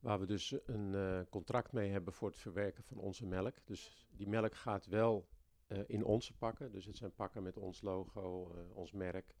Waar 0.00 0.20
we 0.20 0.26
dus 0.26 0.54
een 0.66 0.94
eh, 0.94 1.20
contract 1.30 1.72
mee 1.72 1.90
hebben 1.90 2.12
voor 2.12 2.28
het 2.28 2.38
verwerken 2.38 2.84
van 2.84 2.98
onze 2.98 3.26
melk. 3.26 3.56
Dus 3.64 4.08
die 4.10 4.28
melk 4.28 4.54
gaat 4.54 4.86
wel 4.86 5.28
eh, 5.66 5.78
in 5.86 6.04
onze 6.04 6.36
pakken. 6.36 6.72
Dus 6.72 6.84
het 6.86 6.96
zijn 6.96 7.14
pakken 7.14 7.42
met 7.42 7.56
ons 7.56 7.80
logo, 7.80 8.54
ons 8.72 8.92
merk. 8.92 9.34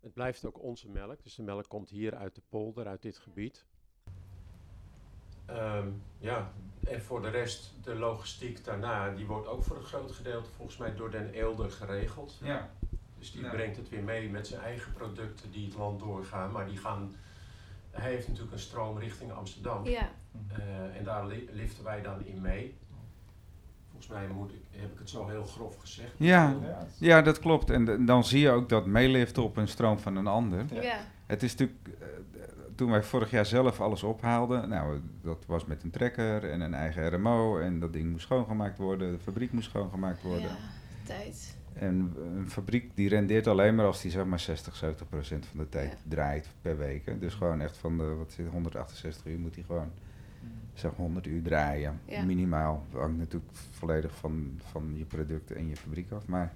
Het 0.00 0.12
blijft 0.12 0.44
ook 0.44 0.62
onze 0.62 0.88
melk. 0.88 1.22
Dus 1.22 1.34
de 1.34 1.42
melk 1.42 1.68
komt 1.68 1.90
hier 1.90 2.14
uit 2.14 2.34
de 2.34 2.42
polder, 2.48 2.86
uit 2.86 3.02
dit 3.02 3.18
gebied. 3.18 3.66
Ehm, 5.46 5.88
ja, 6.18 6.50
en 6.88 7.02
voor 7.02 7.22
de 7.22 7.28
rest, 7.28 7.72
de 7.82 7.94
logistiek 7.94 8.64
daarna, 8.64 9.10
die 9.14 9.26
wordt 9.26 9.46
ook 9.48 9.64
voor 9.64 9.76
een 9.76 9.82
groot 9.82 10.12
gedeelte 10.12 10.50
volgens 10.56 10.76
mij 10.76 10.94
door 10.94 11.10
Den 11.10 11.30
Eelder 11.32 11.70
geregeld. 11.70 12.38
Ja. 12.42 12.70
Dus 13.18 13.32
die 13.32 13.42
Ja. 13.42 13.50
brengt 13.50 13.76
het 13.76 13.88
weer 13.88 14.02
mee 14.02 14.28
met 14.30 14.46
zijn 14.46 14.60
eigen 14.60 14.92
producten 14.92 15.50
die 15.50 15.64
het 15.66 15.74
land 15.76 16.00
doorgaan. 16.00 16.52
Maar 16.52 16.66
die 16.66 16.76
gaan, 16.76 17.14
hij 17.90 18.10
heeft 18.10 18.26
natuurlijk 18.28 18.52
een 18.54 18.58
stroom 18.60 18.98
richting 18.98 19.32
Amsterdam. 19.32 19.86
Ja. 19.86 20.10
Eh, 20.48 20.96
en 20.98 21.04
daar 21.04 21.26
li- 21.26 21.48
liften 21.52 21.84
wij 21.84 22.02
dan 22.02 22.24
in 22.24 22.40
mee. 22.40 22.76
Volgens 23.90 24.12
mij 24.12 24.26
moet 24.28 24.50
ik, 24.52 24.60
heb 24.70 24.92
ik 24.92 24.98
het 24.98 25.10
zo 25.10 25.28
heel 25.28 25.44
grof 25.44 25.76
gezegd. 25.76 26.12
Ja. 26.16 26.56
Ja. 26.62 26.86
Ja, 26.98 27.22
dat 27.22 27.38
klopt. 27.38 27.70
En 27.70 28.06
dan 28.06 28.24
zie 28.24 28.40
je 28.40 28.50
ook 28.50 28.68
dat 28.68 28.86
meeliften 28.86 29.42
op 29.42 29.56
een 29.56 29.68
stroom 29.68 29.98
van 29.98 30.16
een 30.16 30.26
ander. 30.26 30.64
Ja. 30.72 30.82
Ja. 30.82 30.98
Het 31.26 31.42
is 31.42 31.50
natuurlijk, 31.56 31.78
eh, 32.00 32.33
toen 32.74 32.90
wij 32.90 33.02
vorig 33.02 33.30
jaar 33.30 33.46
zelf 33.46 33.80
alles 33.80 34.02
ophaalden, 34.02 34.68
nou, 34.68 35.00
dat 35.22 35.44
was 35.46 35.64
met 35.64 35.82
een 35.82 35.90
trekker 35.90 36.50
en 36.50 36.60
een 36.60 36.74
eigen 36.74 37.12
RMO 37.14 37.58
en 37.58 37.80
dat 37.80 37.92
ding 37.92 38.10
moest 38.10 38.24
schoongemaakt 38.24 38.78
worden, 38.78 39.12
de 39.12 39.18
fabriek 39.18 39.52
moest 39.52 39.68
schoongemaakt 39.70 40.22
worden. 40.22 40.42
Ja, 40.48 40.56
tijd. 41.04 41.56
En 41.72 42.14
een 42.36 42.50
fabriek 42.50 42.90
die 42.94 43.08
rendeert 43.08 43.46
alleen 43.46 43.74
maar 43.74 43.86
als 43.86 44.02
die 44.02 44.10
zeg 44.10 44.24
maar 44.24 44.40
60, 44.40 44.76
70 44.76 45.08
procent 45.08 45.46
van 45.46 45.58
de 45.58 45.68
tijd 45.68 45.90
Ja. 45.90 45.96
draait 46.08 46.48
per 46.62 46.78
week. 46.78 47.06
hè. 47.06 47.18
Dus 47.18 47.34
gewoon 47.34 47.60
echt 47.60 47.76
van 47.76 47.96
de, 47.98 48.04
wat 48.14 48.32
zit, 48.32 48.46
168 48.50 49.26
uur 49.26 49.38
moet 49.38 49.54
hij 49.54 49.64
gewoon 49.64 49.90
zeg 50.74 50.90
100 50.96 51.26
uur 51.26 51.42
draaien, 51.42 52.00
Ja. 52.04 52.22
minimaal. 52.24 52.84
Dat 52.90 53.00
hangt 53.00 53.18
natuurlijk 53.18 53.52
volledig 53.70 54.14
van, 54.16 54.60
van 54.70 54.92
je 54.96 55.04
producten 55.04 55.56
en 55.56 55.68
je 55.68 55.76
fabriek 55.76 56.10
af. 56.12 56.26
Maar 56.26 56.52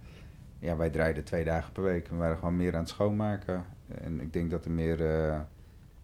ja, 0.59 0.77
wij 0.77 0.91
draaiden 0.91 1.25
twee 1.25 1.45
dagen 1.45 1.73
per 1.73 1.83
week. 1.83 2.09
We 2.09 2.17
waren 2.17 2.37
gewoon 2.37 2.57
meer 2.57 2.73
aan 2.75 2.81
het 2.81 2.89
schoonmaken. 2.89 3.65
En 3.89 4.21
ik 4.21 4.33
denk 4.33 4.51
dat 4.51 4.65
er 4.65 4.71
meer, 4.71 5.07
eh, 5.31 5.41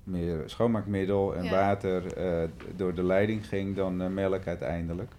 meer 0.04 0.42
schoonmaakmiddel 0.46 1.34
en 1.36 1.44
Ja. 1.44 1.50
water 1.50 2.12
eh, 2.16 2.48
door 2.76 2.94
de 2.94 3.02
leiding 3.04 3.46
ging 3.48 3.76
dan 3.76 4.02
eh, 4.02 4.08
melk 4.08 4.46
uiteindelijk. 4.46 5.12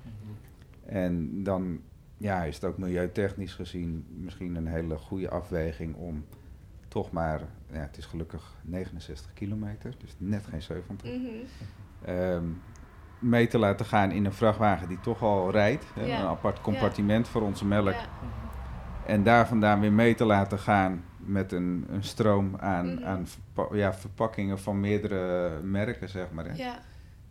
En 0.85 1.43
dan 1.43 1.79
ja, 2.17 2.43
is 2.43 2.55
het 2.55 2.63
ook 2.65 2.77
milieutechnisch 2.77 3.53
gezien 3.53 4.05
misschien 4.09 4.55
een 4.55 4.67
hele 4.67 4.97
goede 4.97 5.29
afweging 5.29 5.95
om 5.95 6.25
toch 6.87 7.11
maar, 7.11 7.41
ja, 7.71 7.79
het 7.79 7.97
is 7.97 8.05
gelukkig 8.05 8.53
69 8.61 9.33
kilometer, 9.33 9.93
dus 9.97 10.15
net 10.17 10.45
geen 10.45 10.61
70 10.61 11.11
Mhm. 11.13 11.25
ehm, 12.05 12.43
mee 13.19 13.47
te 13.47 13.57
laten 13.57 13.85
gaan 13.85 14.11
in 14.11 14.25
een 14.25 14.33
vrachtwagen 14.33 14.87
die 14.87 14.99
toch 14.99 15.21
al 15.23 15.51
rijdt. 15.51 15.85
Ja. 15.95 16.19
Een 16.19 16.25
apart 16.27 16.61
compartiment 16.61 17.27
voor 17.27 17.41
onze 17.41 17.65
melk. 17.65 17.93
Ja. 17.93 18.05
En 19.05 19.23
daar 19.23 19.47
vandaan 19.47 19.79
weer 19.79 19.93
mee 19.93 20.15
te 20.15 20.25
laten 20.25 20.59
gaan 20.59 21.03
met 21.25 21.51
een, 21.51 21.85
een 21.89 22.03
stroom 22.03 22.55
aan, 22.55 22.93
Mhm. 22.93 23.03
aan 23.03 23.27
verpa- 23.27 23.75
ja, 23.75 23.93
verpakkingen 23.93 24.59
van 24.59 24.79
meerdere 24.79 25.49
merken, 25.61 26.09
zeg 26.09 26.31
maar. 26.31 26.45
Hè. 26.45 26.53
Ja. 26.55 26.79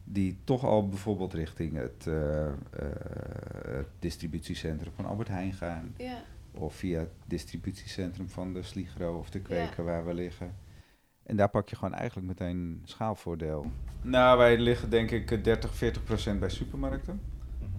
die 0.07 0.37
toch 0.45 0.65
al 0.65 0.89
bijvoorbeeld 0.89 1.33
richting 1.35 1.77
het, 1.77 2.07
eh, 2.07 2.47
eh, 2.47 2.53
het 3.69 3.87
distributiecentrum 3.99 4.93
van 4.97 5.05
Albert 5.07 5.29
Heijn 5.29 5.53
gaan. 5.53 5.95
Ja. 5.97 6.17
Of 6.53 6.75
via 6.75 6.99
het 6.99 7.09
distributiecentrum 7.27 8.29
van 8.29 8.53
de 8.53 8.63
Sligro 8.63 9.19
of 9.19 9.31
de 9.31 9.41
kweker 9.41 9.85
waar 9.85 10.07
we 10.07 10.15
liggen. 10.15 10.55
En 11.23 11.37
daar 11.37 11.49
pak 11.49 11.69
je 11.69 11.77
gewoon 11.77 11.95
eigenlijk 11.95 12.27
meteen 12.29 12.81
schaalvoordeel. 12.85 13.67
Nou, 14.03 14.39
wij 14.39 14.59
liggen 14.59 14.91
denk 14.91 15.11
ik 15.11 15.45
30, 15.45 15.75
40 15.75 16.05
procent 16.05 16.41
bij 16.41 16.49
supermarkten. 16.51 17.21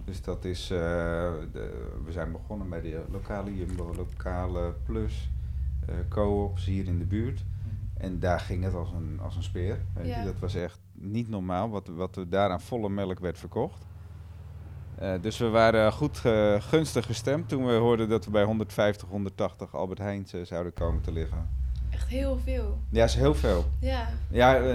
Dus 0.04 0.22
dat 0.22 0.44
is, 0.44 0.70
eh, 0.70 0.78
de, 1.52 1.88
we 2.04 2.12
zijn 2.12 2.32
begonnen 2.32 2.68
bij 2.68 2.80
de 2.80 3.04
lokale 3.10 3.56
Jumbo, 3.56 3.94
lokale 3.94 4.74
Plus, 4.84 5.12
eh 5.22 5.35
co-ops 6.08 6.64
hier 6.64 6.86
in 6.86 6.98
de 6.98 7.04
buurt. 7.04 7.44
En 7.98 8.18
daar 8.18 8.40
ging 8.40 8.64
het 8.64 8.74
als 8.74 8.92
een, 8.92 9.20
als 9.22 9.36
een 9.36 9.42
speer. 9.42 9.78
Weet 9.94 10.06
Ja. 10.06 10.18
je. 10.18 10.24
Dat 10.24 10.38
was 10.38 10.54
echt 10.54 10.78
niet 10.92 11.28
normaal 11.28 11.70
wat, 11.70 11.88
wat 11.88 12.16
er 12.16 12.28
daar 12.28 12.50
aan 12.50 12.60
volle 12.60 12.88
melk 12.88 13.18
werd 13.18 13.38
verkocht. 13.38 13.86
Eh, 14.98 15.12
dus 15.20 15.38
we 15.38 15.48
waren 15.48 15.92
goed 15.92 16.20
eh, 16.24 16.60
gunstig 16.60 17.06
gestemd 17.06 17.48
toen 17.48 17.66
we 17.66 17.72
hoorden 17.72 18.08
dat 18.08 18.24
we 18.24 18.30
bij 18.30 18.44
150, 18.44 19.08
180 19.08 19.74
Albert 19.74 19.98
Heijns 19.98 20.32
eh, 20.32 20.40
zouden 20.44 20.72
komen 20.72 21.02
te 21.02 21.12
liggen. 21.12 21.48
Echt 21.96 22.08
heel 22.08 22.38
veel. 22.44 22.78
Ja, 22.90 23.04
is 23.04 23.14
heel 23.14 23.34
veel. 23.34 23.64
Ja. 23.80 24.08
Ja, 24.30 24.56
eh, 24.56 24.74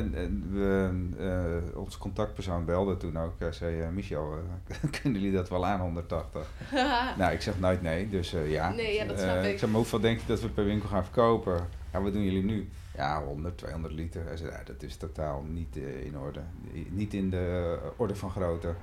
onze 1.76 1.98
contactpersoon 1.98 2.66
belde 2.66 2.98
toen 2.98 3.18
ook. 3.18 3.34
Hij 3.38 3.52
zei, 3.52 3.92
Michel, 3.92 4.34
kunnen 5.02 5.22
jullie 5.22 5.36
dat 5.36 5.50
wel 5.50 5.66
aan, 5.66 5.80
180? 5.80 6.48
nou, 7.18 7.34
ik 7.34 7.42
zeg 7.42 7.60
nooit 7.60 7.82
nee, 7.82 8.10
dus 8.10 8.36
ja. 8.46 8.70
Nee, 8.72 8.94
ja, 8.94 9.06
dat 9.06 9.20
snap 9.20 9.44
ik. 9.44 9.52
Ik 9.52 9.60
zeg, 9.60 9.70
maar 9.70 9.78
hoeveel 9.78 10.00
denk 10.00 10.20
je 10.20 10.28
dat 10.28 10.42
we 10.42 10.50
per 10.50 10.66
winkel 10.66 10.90
gaan 10.90 11.04
verkopen? 11.04 11.68
Ja, 11.94 12.02
wat 12.02 12.14
doen 12.14 12.24
jullie 12.24 12.44
nu? 12.44 12.70
Ja, 12.96 13.24
100, 13.24 13.58
200 13.58 13.94
liter. 13.94 14.26
Hij 14.26 14.38
zei, 14.38 14.52
ja, 14.52 14.64
dat 14.64 14.84
is 14.84 14.98
totaal 14.98 15.44
niet 15.48 15.76
in 15.76 16.18
orde. 16.18 16.42
Niet 16.90 17.14
in 17.14 17.30
de 17.30 17.78
orde 17.98 18.16
van 18.16 18.32
grootte. 18.32 18.76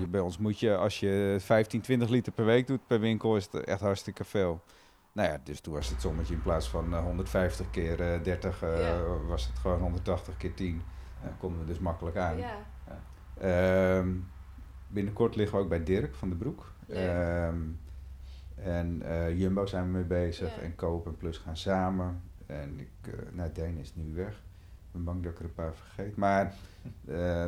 Je, 0.00 0.06
bij 0.06 0.20
ons 0.20 0.38
moet 0.38 0.60
je, 0.60 0.76
als 0.76 1.00
je 1.00 1.36
15, 1.40 1.80
20 1.80 2.08
liter 2.08 2.32
per 2.32 2.44
week 2.44 2.66
doet 2.66 2.86
per 2.86 3.00
winkel, 3.00 3.36
is 3.36 3.48
het 3.50 3.64
echt 3.64 3.80
hartstikke 3.80 4.24
veel. 4.24 4.62
Nou 5.18 5.30
ja, 5.30 5.40
dus 5.44 5.60
toen 5.60 5.74
was 5.74 5.88
het 5.88 6.00
sommetje 6.00 6.34
in 6.34 6.42
plaats 6.42 6.68
van 6.68 6.94
eh, 6.94 7.02
150 7.02 7.70
keer 7.70 8.00
eh, 8.12 8.22
30, 8.22 8.62
eh, 8.62 8.80
Ja. 8.80 9.02
was 9.26 9.46
het 9.46 9.58
gewoon 9.58 9.80
180 9.80 10.36
keer 10.36 10.54
10. 10.54 10.82
Eh, 11.22 11.28
konden 11.38 11.60
we 11.60 11.66
dus 11.66 11.78
makkelijk 11.78 12.16
aan. 12.16 12.36
Ja. 12.38 12.54
Ehm, 13.40 14.08
binnenkort 14.88 15.36
liggen 15.36 15.56
we 15.56 15.62
ook 15.62 15.68
bij 15.68 15.82
Dirk 15.84 16.14
van 16.14 16.28
den 16.28 16.38
Broek. 16.38 16.72
Ehm, 16.88 17.56
en 18.54 19.02
eh, 19.02 19.38
Jumbo 19.38 19.66
zijn 19.66 19.84
we 19.84 19.90
mee 19.90 20.04
bezig. 20.04 20.56
Ja. 20.56 20.62
En 20.62 20.74
Coop 20.74 21.06
en 21.06 21.16
Plus 21.16 21.38
gaan 21.38 21.56
samen. 21.56 22.20
En 22.46 22.80
ik, 22.80 23.12
eh 23.12 23.12
nou, 23.32 23.50
Deen 23.52 23.78
is 23.78 23.92
nu 23.94 24.14
weg. 24.14 24.32
Ik 24.32 24.92
ben 24.92 25.04
bang 25.04 25.22
dat 25.22 25.32
ik 25.32 25.38
er 25.38 25.44
een 25.44 25.54
paar 25.54 25.74
vergeet. 25.74 26.16
Maar 26.16 26.44
eh, 27.06 27.46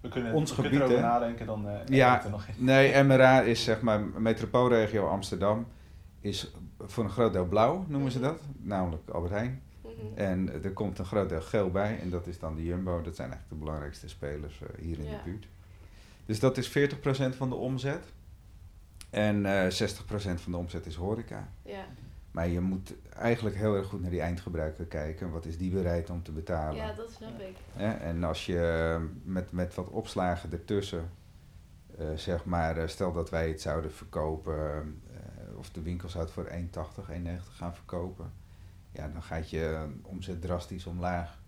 We 0.00 0.08
kunnen, 0.08 0.32
Ons 0.32 0.50
we 0.56 0.62
kunnen 0.62 0.72
gebied, 0.80 0.90
erover 0.90 1.10
nadenken, 1.10 1.46
dan 1.46 1.68
eh 1.68 1.74
Ja. 1.86 1.96
ja. 2.14 2.24
er 2.24 2.30
nog 2.30 2.46
in. 2.46 2.64
nee, 2.64 3.02
MRA 3.02 3.40
is 3.40 3.64
zeg 3.64 3.80
maar 3.80 4.00
metropoolregio 4.00 5.06
Amsterdam. 5.08 5.66
Is 6.24 6.52
voor 6.80 7.04
een 7.04 7.10
groot 7.10 7.32
deel 7.32 7.46
blauw, 7.46 7.84
noemen 7.88 8.10
ze 8.12 8.20
dat. 8.20 8.40
Namelijk 8.56 9.08
Albert 9.08 9.32
Heijn. 9.32 9.62
Mhm. 9.82 9.90
En 10.14 10.62
er 10.64 10.72
komt 10.72 10.98
een 10.98 11.04
groot 11.04 11.28
deel 11.28 11.40
geel 11.42 11.70
bij. 11.70 11.98
En 12.00 12.10
dat 12.10 12.26
is 12.26 12.38
dan 12.38 12.54
de 12.54 12.64
Jumbo. 12.64 13.02
Dat 13.02 13.16
zijn 13.16 13.28
eigenlijk 13.30 13.58
de 13.60 13.64
belangrijkste 13.64 14.08
spelers 14.08 14.60
eh, 14.62 14.68
hier 14.84 14.98
in 14.98 15.04
Ja. 15.04 15.10
de 15.10 15.16
buurt. 15.24 15.46
Dus 16.26 16.40
dat 16.40 16.56
is 16.56 16.68
40% 16.68 17.36
van 17.36 17.48
de 17.48 17.54
omzet. 17.54 18.04
En 19.10 19.46
eh 19.46 19.70
60% 19.70 20.40
van 20.40 20.52
de 20.52 20.58
omzet 20.58 20.86
is 20.86 20.94
horeca. 20.94 21.48
Ja. 21.62 21.84
Maar 22.30 22.48
je 22.48 22.60
moet 22.60 22.94
eigenlijk 23.16 23.56
heel 23.56 23.74
erg 23.76 23.86
goed 23.86 24.00
naar 24.00 24.10
die 24.10 24.20
eindgebruiker 24.20 24.84
kijken. 24.84 25.30
Wat 25.30 25.44
is 25.44 25.58
die 25.58 25.70
bereid 25.70 26.10
om 26.10 26.22
te 26.22 26.32
betalen? 26.32 26.76
ja, 26.76 26.92
dat 26.92 27.10
snap 27.10 27.40
ik. 27.40 27.56
Hè? 27.72 27.92
En 27.92 28.24
als 28.24 28.46
je 28.46 28.60
eh, 28.60 29.02
met, 29.24 29.52
met 29.52 29.74
wat 29.74 29.88
opslagen 29.88 30.52
ertussen, 30.52 31.10
eh, 31.98 32.06
zeg 32.14 32.44
maar, 32.44 32.76
eh, 32.76 32.88
stel 32.88 33.12
dat 33.12 33.30
wij 33.30 33.48
het 33.48 33.60
zouden 33.60 33.92
verkopen, 33.92 34.54
eh, 34.74 34.78
of 35.64 35.70
de 35.70 35.82
winkel 35.82 36.08
zou 36.08 36.24
het 36.24 36.32
voor 36.32 36.46
1,80, 36.46 37.10
1,90 37.10 37.54
gaan 37.56 37.74
verkopen, 37.74 38.32
ja, 38.92 39.08
dan 39.08 39.22
gaat 39.22 39.50
je 39.50 39.86
omzet 40.02 40.40
drastisch 40.40 40.86
omlaag. 40.86 41.38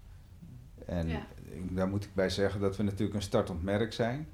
En 0.85 1.09
Ja. 1.09 1.27
ik- 1.45 1.77
daar 1.77 1.89
moet 1.89 2.05
ik 2.05 2.15
bij 2.15 2.31
zeggen 2.31 2.61
dat 2.61 2.77
we 2.77 2.83
natuurlijk 2.83 3.15
een 3.15 3.23
startend 3.23 3.63
merk 3.63 3.93
zijn. 3.93 4.29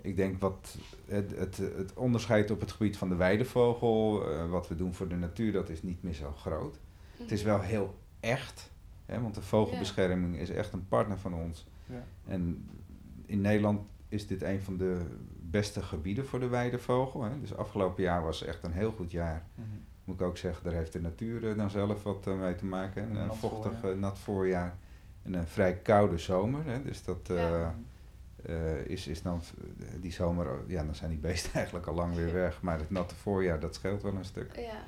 Ik 0.00 0.16
denk 0.16 0.40
wat 0.40 0.76
het, 1.06 1.36
het, 1.36 1.56
het 1.56 1.94
onderscheid 1.94 2.50
op 2.50 2.60
het 2.60 2.72
gebied 2.72 2.96
van 2.96 3.08
de 3.08 3.14
weidevogel, 3.14 4.30
eh, 4.30 4.50
wat 4.50 4.68
we 4.68 4.76
doen 4.76 4.94
voor 4.94 5.08
de 5.08 5.16
natuur, 5.16 5.52
dat 5.52 5.68
is 5.68 5.82
niet 5.82 6.02
meer 6.02 6.14
zo 6.14 6.32
groot. 6.32 6.78
Het 7.16 7.32
is 7.32 7.42
wel 7.42 7.60
heel 7.60 7.98
echt, 8.20 8.70
hè, 9.06 9.20
want 9.20 9.34
de 9.34 9.42
vogelbescherming 9.42 10.36
is 10.38 10.50
echt 10.50 10.72
een 10.72 10.88
partner 10.88 11.18
van 11.18 11.34
ons. 11.34 11.66
Ja. 11.86 12.04
En 12.26 12.68
in 13.26 13.40
Nederland 13.40 13.80
is 14.08 14.26
dit 14.26 14.42
een 14.42 14.60
van 14.62 14.76
de 14.76 15.00
beste 15.56 15.82
gebieden 15.82 16.26
voor 16.26 16.40
de 16.40 16.48
weidevogel. 16.48 17.22
Hè. 17.22 17.40
Dus 17.40 17.56
afgelopen 17.56 18.02
jaar 18.02 18.22
was 18.22 18.44
echt 18.44 18.62
een 18.64 18.72
heel 18.72 18.92
goed 18.92 19.10
jaar. 19.10 19.42
Mhm. 19.54 19.66
Moet 20.04 20.20
ik 20.20 20.26
ook 20.26 20.36
zeggen, 20.36 20.64
daar 20.64 20.72
heeft 20.72 20.92
de 20.92 21.00
natuur 21.00 21.48
eh, 21.50 21.56
dan 21.56 21.70
zelf 21.70 22.02
wat 22.02 22.26
eh, 22.26 22.34
mee 22.34 22.54
te 22.54 22.64
maken. 22.64 23.02
Een 23.02 23.16
Een 23.16 23.26
nat 23.26 23.36
vochtig, 23.36 23.72
voorjaar. 23.72 23.92
eh, 23.92 23.98
nat 23.98 24.18
voorjaar 24.18 24.76
en 25.22 25.34
een 25.34 25.46
vrij 25.46 25.74
koude 25.76 26.18
zomer. 26.18 26.64
Hè. 26.64 26.82
Dus 26.82 27.04
dat 27.04 27.30
eh, 27.30 27.36
Ja. 27.36 27.74
eh, 28.44 28.84
is, 28.84 29.06
is 29.06 29.22
dan, 29.22 29.40
eh, 29.80 29.86
die 30.00 30.12
zomer, 30.12 30.46
ja, 30.66 30.82
dan 30.84 30.94
zijn 30.94 31.10
die 31.10 31.18
beesten 31.18 31.52
eigenlijk 31.60 31.86
al 31.86 31.94
lang 31.94 32.14
weer 32.14 32.32
weg. 32.32 32.62
Maar 32.62 32.78
het 32.78 32.90
natte 32.90 33.14
voorjaar, 33.14 33.60
dat 33.60 33.74
scheelt 33.74 34.02
wel 34.02 34.14
een 34.14 34.24
stuk. 34.24 34.56
Ja. 34.56 34.84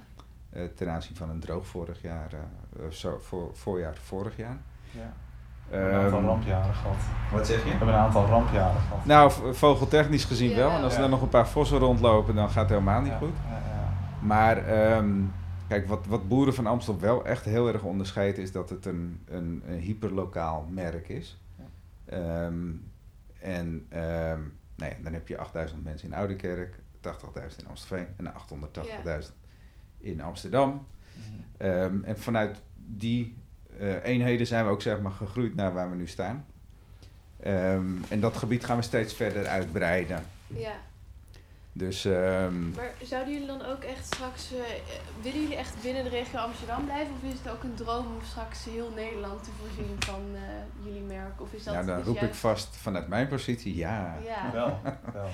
eh, 0.51 0.65
ten 0.75 0.89
aanzien 0.91 1.17
van 1.17 1.31
een 1.31 1.41
droog 1.41 1.67
vorig 1.67 2.03
jaar, 2.03 2.33
eh, 2.33 2.85
eh, 2.85 2.91
zo, 2.91 3.19
voor, 3.19 3.51
voorjaar 3.57 3.97
vorig 3.97 4.37
jaar. 4.37 4.59
Ja. 4.91 5.13
We 5.71 5.77
hebben 5.77 5.95
een 5.95 6.01
aantal 6.05 6.19
Ehm, 6.19 6.27
rampjaren 6.29 6.75
gehad. 6.75 6.97
wat 7.33 7.47
zeg 7.47 7.59
We 7.63 7.65
je? 7.65 7.71
hebben 7.71 7.89
een 7.95 8.01
aantal 8.01 8.27
rampjaren 8.27 8.81
gehad. 8.81 9.05
Nou, 9.05 9.33
vogeltechnisch 9.55 10.25
gezien 10.25 10.51
Ja. 10.51 10.57
wel. 10.57 10.71
En 10.71 10.83
als 10.83 10.95
er 10.95 11.01
dan 11.01 11.11
nog 11.11 11.23
een 11.23 11.29
paar 11.29 11.49
vossen 11.49 11.79
rondlopen, 11.79 12.35
dan 12.35 12.51
gaat 12.51 12.61
het 12.63 12.69
helemaal 12.71 13.01
niet 13.01 13.11
Ja, 13.11 13.19
goed. 13.19 13.35
Ja, 13.51 13.57
ja. 13.57 13.93
Maar 14.27 14.57
ehm, 14.67 15.11
kijk, 15.69 15.89
wat, 15.89 16.07
wat 16.07 16.29
Boeren 16.29 16.55
van 16.55 16.67
Amstel 16.67 17.01
wel 17.01 17.25
echt 17.25 17.45
heel 17.45 17.69
erg 17.73 17.83
onderscheidt, 17.83 18.39
is 18.39 18.53
dat 18.53 18.71
het 18.71 18.87
een, 18.87 19.21
een, 19.29 19.63
een 19.69 19.79
hyperlokaal 19.79 20.67
merk 20.71 21.09
is. 21.09 21.39
Ja. 21.57 21.65
Ehm, 22.05 22.67
en 23.41 23.87
ehm, 23.89 24.41
nou 24.77 24.91
ja, 24.93 24.97
dan 25.03 25.13
heb 25.13 25.29
je 25.29 25.39
8000 25.39 25.85
mensen 25.85 26.09
in 26.09 26.15
Oudekerk, 26.15 26.79
80.000 27.01 27.61
in 27.63 27.69
Amstelveen 27.69 28.07
en 28.17 28.27
880.000 28.27 29.33
in 29.99 30.21
Amsterdam. 30.23 30.69
Mhm. 30.71 31.25
Ehm, 31.57 32.05
en 32.05 32.19
vanuit 32.19 32.63
die 32.77 33.37
eenheden 34.03 34.47
zijn 34.47 34.65
we 34.65 34.71
ook 34.71 34.83
zeg 34.83 35.01
maar 35.01 35.13
gegroeid 35.13 35.55
naar 35.55 35.73
waar 35.73 35.91
we 35.91 35.97
nu 35.97 36.07
staan. 36.07 36.47
Ehm, 37.43 37.87
en 38.09 38.21
dat 38.21 38.37
gebied 38.37 38.65
gaan 38.65 38.77
we 38.77 38.83
steeds 38.83 39.15
verder 39.15 39.47
uitbreiden. 39.47 40.25
ja. 40.47 40.73
Dus 41.73 42.05
ehm, 42.05 42.71
Maar 42.71 42.93
zouden 43.03 43.33
jullie 43.33 43.47
dan 43.47 43.65
ook 43.65 43.83
echt 43.83 44.05
straks, 44.05 44.53
eh, 44.53 44.59
willen 45.23 45.41
jullie 45.41 45.57
echt 45.57 45.83
binnen 45.83 46.05
de 46.05 46.09
regio 46.11 46.39
Amsterdam 46.39 46.85
blijven? 46.85 47.15
Of 47.15 47.33
is 47.33 47.39
het 47.39 47.53
ook 47.53 47.63
een 47.63 47.75
droom 47.75 48.07
om 48.07 48.23
straks 48.25 48.65
heel 48.65 48.93
Nederland 48.95 49.45
te 49.45 49.51
voorzien 49.61 49.97
van 49.99 50.23
eh, 50.35 50.41
jullie 50.85 51.03
merk? 51.03 51.41
Of 51.41 51.53
is 51.53 51.65
dat 51.65 51.75
nou, 51.75 51.87
dan 51.87 51.99
is 51.99 52.05
roep 52.07 52.17
ik 52.21 52.35
vast 52.35 52.77
vanuit 52.77 53.09
mijn 53.09 53.29
positie 53.29 53.77
ja. 53.77 54.17
Ja, 54.25 54.53
Wel, 54.53 54.81
wel. 55.13 55.29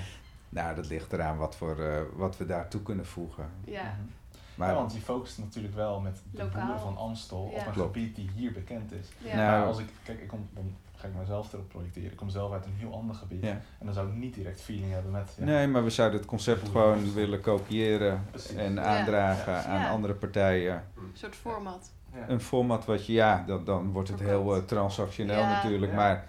Nou, 0.48 0.74
dat 0.74 0.88
ligt 0.88 1.12
eraan 1.12 1.36
wat, 1.36 1.56
voor, 1.56 1.80
eh, 1.80 2.00
wat 2.12 2.36
we 2.36 2.46
daartoe 2.46 2.82
kunnen 2.82 3.06
voegen. 3.06 3.50
ja. 3.64 3.82
Mhm. 3.82 4.08
Maar 4.54 4.68
ja, 4.68 4.74
want 4.74 4.92
je 4.94 5.00
focust 5.00 5.38
natuurlijk 5.38 5.74
wel 5.74 6.00
met 6.00 6.22
de 6.30 6.42
Lokaal. 6.42 6.60
boeren 6.64 6.80
van 6.80 6.96
Amstel 6.96 7.50
Ja. 7.52 7.60
op 7.60 7.66
een 7.66 7.72
Klopt. 7.72 7.92
gebied 7.96 8.16
die 8.16 8.30
hier 8.34 8.52
bekend 8.52 8.92
is. 8.92 9.08
ja. 9.18 9.36
Nou, 9.36 9.58
maar 9.58 9.66
als 9.66 9.78
ik, 9.78 9.86
kijk, 10.04 10.20
ik 10.20 10.28
kom, 10.28 10.48
dan 10.54 10.74
ga 10.96 11.06
ik 11.08 11.14
mezelf 11.18 11.52
erop 11.52 11.68
projecteren. 11.68 12.10
Ik 12.10 12.16
kom 12.16 12.28
zelf 12.28 12.52
uit 12.52 12.64
een 12.66 12.74
heel 12.76 12.92
ander 12.94 13.14
gebied. 13.16 13.42
ja. 13.42 13.50
En 13.50 13.84
dan 13.84 13.94
zou 13.94 14.08
ik 14.08 14.14
niet 14.14 14.34
direct 14.34 14.60
feeling 14.60 14.92
hebben 14.92 15.10
met... 15.12 15.34
Ja, 15.38 15.44
Nee, 15.44 15.66
maar 15.66 15.84
we 15.84 15.90
zouden 15.90 16.18
het 16.18 16.28
concept 16.28 16.68
gewoon 16.68 17.12
willen 17.14 17.40
kopiëren 17.40 18.24
Precies. 18.30 18.54
en 18.56 18.80
aandragen 18.84 19.52
Ja. 19.52 19.64
aan 19.64 19.80
Ja. 19.80 19.88
andere 19.90 20.14
partijen. 20.14 20.74
Een 20.96 21.10
soort 21.12 21.34
format. 21.36 21.90
Ja. 22.14 22.28
Een 22.28 22.40
format 22.40 22.84
wat 22.84 23.06
je, 23.06 23.12
ja, 23.12 23.44
dan, 23.46 23.64
dan 23.64 23.92
wordt 23.92 24.08
het 24.08 24.20
heel 24.20 24.54
eh, 24.56 24.62
transactioneel 24.62 25.38
Ja. 25.38 25.52
natuurlijk, 25.52 25.92
Ja. 25.92 25.98
maar 25.98 26.26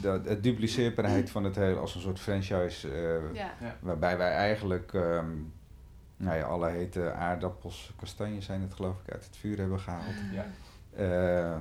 de, 0.00 0.20
het 0.24 0.42
dupliceerbaarheid 0.42 1.30
van 1.30 1.44
het 1.44 1.56
hele 1.56 1.78
als 1.80 1.94
een 1.94 2.00
soort 2.00 2.20
franchise, 2.20 2.88
eh, 2.92 3.34
Ja. 3.34 3.50
waarbij 3.80 4.18
wij 4.18 4.32
eigenlijk 4.32 4.94
ehm, 4.94 5.26
nou 6.22 6.36
ja, 6.36 6.44
alle 6.44 6.68
hete 6.68 7.12
aardappels, 7.12 7.92
kastanjes 7.96 8.44
zijn 8.44 8.60
het 8.60 8.74
geloof 8.74 9.00
ik, 9.06 9.12
uit 9.12 9.24
het 9.24 9.36
vuur 9.36 9.58
hebben 9.58 9.80
gehaald. 9.80 10.14
Ja. 10.32 10.46
Eh, 10.96 11.56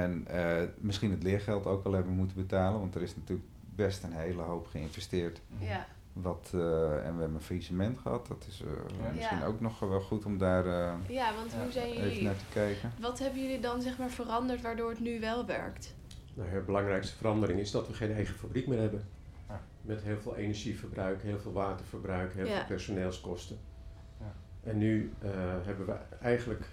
en 0.00 0.26
eh, 0.26 0.62
misschien 0.78 1.10
het 1.10 1.22
leergeld 1.22 1.66
ook 1.66 1.84
al 1.84 1.92
hebben 1.92 2.12
moeten 2.12 2.36
betalen, 2.36 2.80
want 2.80 2.94
er 2.94 3.02
is 3.02 3.16
natuurlijk 3.16 3.48
best 3.74 4.02
een 4.02 4.12
hele 4.12 4.42
hoop 4.42 4.66
geïnvesteerd. 4.66 5.40
Ja. 5.58 5.86
Wat, 6.12 6.50
eh, 6.54 6.60
en 7.06 7.14
we 7.14 7.20
hebben 7.20 7.34
een 7.34 7.40
faillissement 7.40 7.98
gehad, 7.98 8.26
dat 8.26 8.44
is 8.48 8.60
eh, 8.62 8.66
Ja. 9.02 9.10
misschien 9.14 9.38
Ja. 9.38 9.44
ook 9.46 9.60
nog 9.60 9.78
wel 9.78 10.00
goed 10.00 10.24
om 10.24 10.38
daar 10.38 10.66
eh, 10.66 10.92
ja, 11.08 11.34
want 11.34 11.52
Ja. 11.52 11.62
hoe 11.62 11.72
zijn 11.72 11.86
even 11.86 12.02
jullie... 12.08 12.22
naar 12.22 12.36
te 12.36 12.44
kijken. 12.52 12.92
Wat 13.00 13.18
hebben 13.18 13.42
jullie 13.42 13.60
dan 13.60 13.82
zeg 13.82 13.98
maar 13.98 14.10
veranderd 14.10 14.60
waardoor 14.62 14.90
het 14.90 15.00
nu 15.00 15.20
wel 15.20 15.46
werkt? 15.46 15.94
Nou, 16.34 16.50
de 16.50 16.60
belangrijkste 16.60 17.16
verandering 17.16 17.60
is 17.60 17.70
dat 17.70 17.86
we 17.88 17.94
geen 17.94 18.12
eigen 18.12 18.34
fabriek 18.34 18.66
meer 18.66 18.80
hebben. 18.80 19.04
Ja. 19.48 19.60
Met 19.82 20.02
heel 20.02 20.18
veel 20.20 20.36
energieverbruik, 20.36 21.22
heel 21.22 21.38
veel 21.38 21.52
waterverbruik, 21.52 22.34
heel 22.34 22.46
Ja. 22.46 22.54
veel 22.56 22.66
personeelskosten. 22.66 23.58
En 24.66 24.78
nu 24.78 25.12
eh, 25.22 25.30
hebben 25.64 25.86
we 25.86 25.94
eigenlijk 26.20 26.64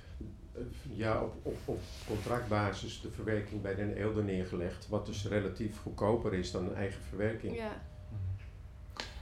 Eh, 0.55 0.61
Ja, 0.97 1.19
op, 1.21 1.35
op, 1.45 1.57
op 1.65 1.79
contractbasis 2.07 3.01
de 3.01 3.11
verwerking 3.11 3.61
bij 3.61 3.75
Den 3.75 3.93
Eelde 3.93 4.23
neergelegd. 4.23 4.87
Wat 4.89 5.05
dus 5.05 5.27
relatief 5.27 5.81
goedkoper 5.81 6.33
is 6.33 6.51
dan 6.51 6.65
een 6.65 6.75
eigen 6.75 7.01
verwerking. 7.09 7.55
Ja. 7.55 7.71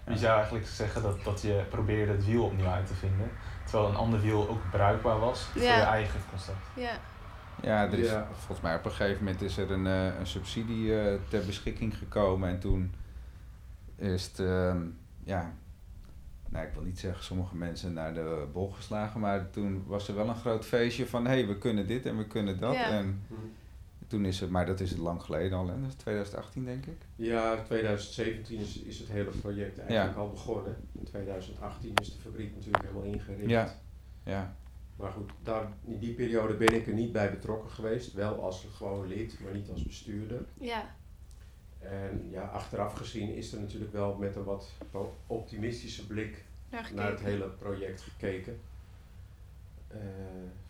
En 0.04 0.14
je 0.14 0.20
zou 0.20 0.36
eigenlijk 0.38 0.68
zeggen 0.68 1.02
dat, 1.02 1.24
dat 1.24 1.42
je 1.42 1.64
probeerde 1.70 2.12
het 2.12 2.26
wiel 2.26 2.44
opnieuw 2.46 2.66
uit 2.68 2.88
te 2.88 2.94
vinden. 2.94 3.30
Terwijl 3.66 3.90
een 3.90 3.96
ander 3.96 4.22
wiel 4.22 4.50
ook 4.50 4.62
bruikbaar 4.72 5.20
was 5.20 5.42
voor 5.44 5.62
Ja. 5.62 5.76
je 5.78 5.82
eigen 5.84 6.20
concept. 6.30 6.66
Ja. 6.76 6.92
Ja, 7.62 7.84
er 7.92 8.00
is, 8.00 8.10
Ja. 8.10 8.28
volgens 8.32 8.62
mij 8.62 8.76
op 8.76 8.86
een 8.86 8.92
gegeven 8.92 9.24
moment 9.24 9.42
is 9.42 9.58
er 9.58 9.72
een, 9.72 9.88
eh, 9.88 10.20
een 10.20 10.28
subsidie 10.28 11.00
eh, 11.02 11.14
ter 11.30 11.46
beschikking 11.46 11.98
gekomen. 11.98 12.50
En 12.50 12.60
toen 12.60 12.94
is 13.96 14.24
het, 14.26 14.40
ehm, 14.40 14.82
ja, 15.24 15.54
nou 16.52 16.66
ik 16.68 16.74
wil 16.74 16.84
niet 16.84 17.00
zeggen 17.00 17.24
sommige 17.24 17.56
mensen 17.56 17.94
naar 17.94 18.14
de 18.14 18.48
bol 18.54 18.70
geslagen. 18.70 19.20
Maar 19.20 19.50
toen 19.50 19.84
was 19.88 20.08
er 20.08 20.16
wel 20.16 20.30
een 20.30 20.36
groot 20.36 20.66
feestje 20.66 21.08
van, 21.08 21.26
hé, 21.26 21.32
hey, 21.32 21.48
we 21.48 21.58
kunnen 21.58 21.88
dit 21.88 22.06
en 22.06 22.18
we 22.18 22.28
kunnen 22.28 22.60
dat. 22.60 22.74
Ja. 22.74 22.90
En 22.90 23.22
toen 24.08 24.26
is 24.26 24.40
het, 24.40 24.50
maar 24.50 24.66
dat 24.66 24.80
is 24.80 24.90
het 24.90 25.00
lang 25.00 25.22
geleden 25.22 25.58
al, 25.58 25.68
hè? 25.68 25.82
dat 25.82 25.90
is 25.90 25.96
2018 25.96 26.66
denk 26.66 26.86
ik. 26.86 26.98
Ja, 27.16 27.64
2017 27.64 28.60
is, 28.60 28.78
is 28.78 29.00
het 29.00 29.08
hele 29.08 29.30
project 29.42 29.80
eigenlijk 29.80 30.18
al 30.18 30.30
begonnen. 30.30 30.76
In 30.92 31.04
2018 31.04 31.94
is 32.02 32.14
de 32.14 32.22
fabriek 32.22 32.56
natuurlijk 32.56 32.84
helemaal 32.84 33.14
ingericht. 33.14 33.50
Ja. 33.50 33.76
Ja, 34.24 34.56
Maar 34.96 35.12
goed, 35.12 35.32
daar, 35.44 35.68
in 35.86 36.00
die 36.00 36.14
periode 36.14 36.54
ben 36.54 36.74
ik 36.74 36.88
er 36.88 36.94
niet 36.94 37.12
bij 37.12 37.32
betrokken 37.32 37.72
geweest. 37.72 38.14
Wel 38.14 38.44
als 38.44 38.68
gewoon 38.76 39.08
lid, 39.08 39.40
maar 39.44 39.54
niet 39.54 39.70
als 39.70 39.84
bestuurder. 39.84 40.46
Ja. 40.60 40.96
En 41.82 42.28
ja, 42.30 42.44
achteraf 42.44 42.94
gezien 42.94 43.34
is 43.36 43.54
er 43.54 43.60
natuurlijk 43.60 43.92
wel 43.92 44.16
met 44.16 44.36
een 44.36 44.44
wat 44.44 44.70
optimistische 45.28 46.08
blik 46.08 46.46
Naar 46.94 47.10
het 47.12 47.20
hele 47.20 47.48
project 47.48 48.02
gekeken. 48.02 48.60
Eh, 49.88 50.00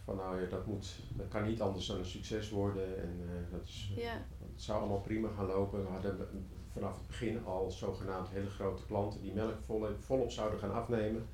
van 0.04 0.16
nou 0.16 0.42
ja, 0.42 0.48
dat, 0.50 0.66
moet, 0.66 0.96
dat 1.14 1.28
kan 1.28 1.48
niet 1.48 1.62
anders 1.62 1.86
dan 1.86 1.98
een 1.98 2.06
succes 2.06 2.50
worden. 2.50 3.02
En 3.02 3.20
eh, 3.26 3.52
dat 3.52 3.62
is, 3.64 3.92
Ja. 3.96 4.14
het 4.54 4.62
zou 4.62 4.80
allemaal 4.80 5.00
prima 5.02 5.30
gaan 5.36 5.46
lopen. 5.46 5.84
We 5.84 5.90
hadden 5.92 6.28
vanaf 6.74 6.98
het 6.98 7.08
begin 7.08 7.46
al 7.46 7.72
zogenaamd 7.72 8.30
hele 8.30 8.50
grote 8.50 8.86
klanten 8.86 9.22
die 9.22 9.34
melk 9.34 9.56
vol, 9.66 9.88
volop 10.00 10.32
zouden 10.32 10.60
gaan 10.60 10.74
afnemen. 10.74 11.26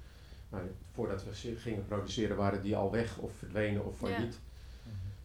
Nou, 0.49 0.63
voordat 0.91 1.23
we 1.23 1.55
gingen 1.55 1.85
produceren 1.85 2.37
waren 2.37 2.61
die 2.61 2.75
al 2.75 2.91
weg 2.91 3.17
of 3.17 3.31
verdwenen 3.33 3.85
of 3.85 4.01
Ja. 4.01 4.07
failliet. 4.07 4.39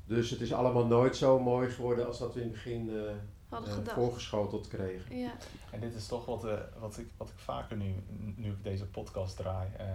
Dus 0.06 0.30
het 0.30 0.40
is 0.40 0.52
allemaal 0.52 0.87
nooit 0.87 1.16
zo 1.16 1.38
mooi 1.40 1.71
geworden 1.71 2.06
als 2.06 2.18
dat 2.18 2.35
we 2.35 2.40
in 2.40 2.47
het 2.47 2.54
begin 2.54 2.90
eh, 2.97 3.12
Hadden 3.52 3.73
gedacht. 3.73 3.97
voorgeschoteld 3.97 4.68
kregen. 4.68 5.16
Ja. 5.16 5.32
En 5.71 5.80
dit 5.80 5.94
is 5.94 6.06
toch 6.06 6.25
wat, 6.25 6.44
eh, 6.44 6.54
wat, 6.78 6.99
ik, 6.99 7.06
wat 7.16 7.28
ik 7.28 7.38
vaker 7.38 7.76
nu, 7.76 7.94
nu 8.37 8.50
ik 8.50 8.62
deze 8.62 8.87
podcast 8.87 9.37
draai, 9.37 9.68
eh, 9.78 9.87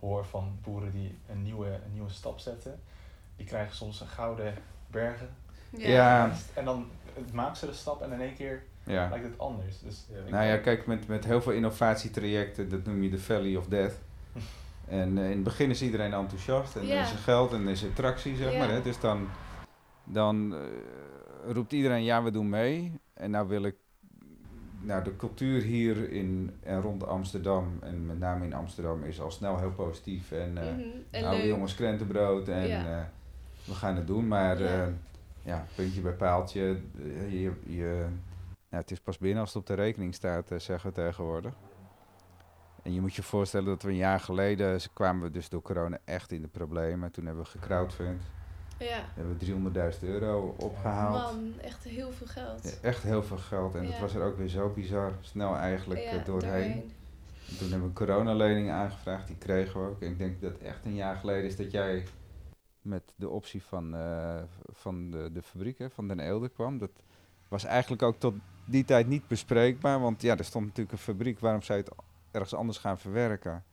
hoor 0.00 0.24
van 0.24 0.58
boeren 0.62 0.90
die 0.90 1.18
een 1.28 1.42
nieuwe, 1.42 1.66
een 1.66 1.92
nieuwe 1.92 2.10
stap 2.10 2.38
zetten. 2.38 2.80
Die 3.36 3.46
krijgen 3.46 3.76
soms 3.76 4.00
een 4.00 4.06
gouden 4.06 4.54
bergen. 4.90 5.28
Ja. 5.70 5.88
Ja. 5.88 6.32
En 6.54 6.64
dan 6.64 6.90
maken 7.32 7.56
ze 7.56 7.66
de 7.66 7.72
stap 7.72 8.02
en 8.02 8.12
in 8.12 8.20
één 8.20 8.34
keer 8.34 8.62
ja. 8.84 9.08
lijkt 9.08 9.24
het 9.24 9.38
anders. 9.38 9.80
Dus 9.80 10.06
Ja. 10.08 10.30
Nou 10.30 10.44
ja, 10.44 10.56
kijk, 10.56 10.86
met, 10.86 11.06
met 11.06 11.24
heel 11.24 11.42
veel 11.42 11.52
innovatietrajecten, 11.52 12.68
dat 12.68 12.84
noem 12.84 13.02
je 13.02 13.10
de 13.10 13.18
Valley 13.18 13.56
of 13.56 13.66
Death. 13.66 13.94
En 14.88 15.18
in 15.18 15.30
het 15.30 15.42
begin 15.42 15.70
is 15.70 15.82
iedereen 15.82 16.12
enthousiast 16.12 16.76
en 16.76 16.88
er 16.88 17.00
is 17.00 17.12
er 17.12 17.18
geld 17.18 17.52
en 17.52 17.64
er 17.64 17.70
is 17.70 17.82
er 17.82 17.92
tractie, 17.92 18.36
zeg 18.36 18.58
maar. 18.58 18.70
Hè? 18.70 18.82
Dus 18.82 19.00
dan, 19.00 19.28
dan 20.04 20.54
eh, 20.54 20.60
roept 21.52 21.72
iedereen, 21.72 22.04
ja, 22.04 22.22
we 22.22 22.30
doen 22.30 22.48
mee. 22.48 23.00
En 23.14 23.30
nou 23.30 23.48
wil 23.48 23.62
ik, 23.62 23.74
nou 24.80 25.04
de 25.04 25.16
cultuur 25.16 25.62
hier 25.62 26.10
in 26.12 26.50
en 26.62 26.80
rond 26.80 27.06
Amsterdam, 27.06 27.78
en 27.82 28.06
met 28.06 28.18
name 28.18 28.44
in 28.44 28.54
Amsterdam, 28.54 29.04
is 29.04 29.20
al 29.20 29.30
snel 29.30 29.58
heel 29.58 29.72
positief. 29.72 30.32
En, 30.32 30.58
eh 30.58 30.72
Mhm. 30.72 30.80
En 31.10 31.22
nou, 31.22 31.36
leuk. 31.36 31.44
jongens, 31.46 31.74
krentenbrood 31.74 32.48
en 32.48 32.66
Ja. 32.68 32.98
eh, 32.98 33.04
we 33.64 33.74
gaan 33.74 33.96
het 33.96 34.06
doen. 34.06 34.28
Maar 34.28 34.58
Ja. 34.62 34.70
ja, 34.84 34.88
ja 35.42 35.64
puntje 35.74 36.00
bij 36.00 36.12
paaltje, 36.12 36.78
eh, 36.98 37.32
je, 37.42 37.52
je, 37.66 38.06
ja, 38.68 38.76
het 38.76 38.90
is 38.90 39.00
pas 39.00 39.18
binnen 39.18 39.40
als 39.40 39.48
het 39.54 39.58
op 39.62 39.66
de 39.66 39.74
rekening 39.74 40.14
staat, 40.14 40.50
eh, 40.50 40.58
zeggen 40.58 40.88
we 40.90 40.94
tegenwoordig. 40.96 41.52
En 42.82 42.92
je 42.94 43.00
moet 43.00 43.14
je 43.14 43.22
voorstellen 43.22 43.66
dat 43.66 43.82
we 43.82 43.88
een 43.88 43.96
jaar 43.96 44.20
geleden 44.20 44.80
kwamen 44.92 45.22
we 45.22 45.30
dus 45.30 45.48
door 45.48 45.62
corona 45.62 45.98
echt 46.04 46.32
in 46.32 46.42
de 46.42 46.48
problemen. 46.48 47.10
Toen 47.12 47.26
hebben 47.26 47.44
we 47.44 47.50
gecrowdfund, 47.50 48.22
Ja. 48.78 49.04
hebben 49.14 49.38
we 49.38 49.94
300.000 49.98 50.08
euro 50.08 50.54
opgehaald. 50.58 51.32
Man, 51.32 51.60
echt 51.60 51.84
heel 51.84 52.12
veel 52.12 52.26
geld. 52.26 52.64
Ja, 52.64 52.88
Echt 52.88 53.02
heel 53.02 53.22
veel 53.22 53.36
geld 53.36 53.74
en 53.74 53.86
dat 53.86 53.98
was 53.98 54.14
er 54.14 54.22
ook 54.22 54.36
weer 54.36 54.48
zo 54.48 54.68
bizar 54.68 55.12
snel 55.20 55.56
eigenlijk 55.56 56.00
Ja, 56.00 56.10
eh, 56.10 56.24
doorheen. 56.24 56.72
En 57.48 57.56
toen 57.58 57.70
hebben 57.70 57.80
we 57.80 57.86
een 57.86 58.06
coronalening 58.06 58.70
aangevraagd, 58.70 59.26
die 59.26 59.36
kregen 59.36 59.80
we 59.80 59.88
ook. 59.88 60.02
En 60.02 60.10
ik 60.10 60.18
denk 60.18 60.40
dat 60.40 60.58
echt 60.58 60.84
een 60.84 60.94
jaar 60.94 61.16
geleden 61.16 61.44
is 61.44 61.56
dat 61.56 61.70
jij 61.70 62.04
met 62.80 63.12
de 63.16 63.28
optie 63.28 63.62
van, 63.62 63.94
eh, 63.94 64.42
van 64.66 65.10
de, 65.10 65.30
de 65.32 65.42
fabriek 65.42 65.78
hè, 65.78 65.90
van 65.90 66.08
Den 66.08 66.20
Eelde 66.20 66.48
kwam. 66.48 66.78
Dat 66.78 66.90
was 67.48 67.64
eigenlijk 67.64 68.02
ook 68.02 68.18
tot 68.18 68.34
die 68.64 68.84
tijd 68.84 69.06
niet 69.06 69.28
bespreekbaar, 69.28 70.00
want 70.00 70.22
ja, 70.22 70.36
er 70.36 70.44
stond 70.44 70.64
natuurlijk 70.64 70.92
een 70.92 70.98
fabriek, 70.98 71.38
waarom 71.38 71.62
zou 71.62 71.78
je 71.78 71.84
het 71.84 71.94
ergens 72.30 72.54
anders 72.54 72.78
gaan 72.78 72.98
verwerken? 72.98 73.64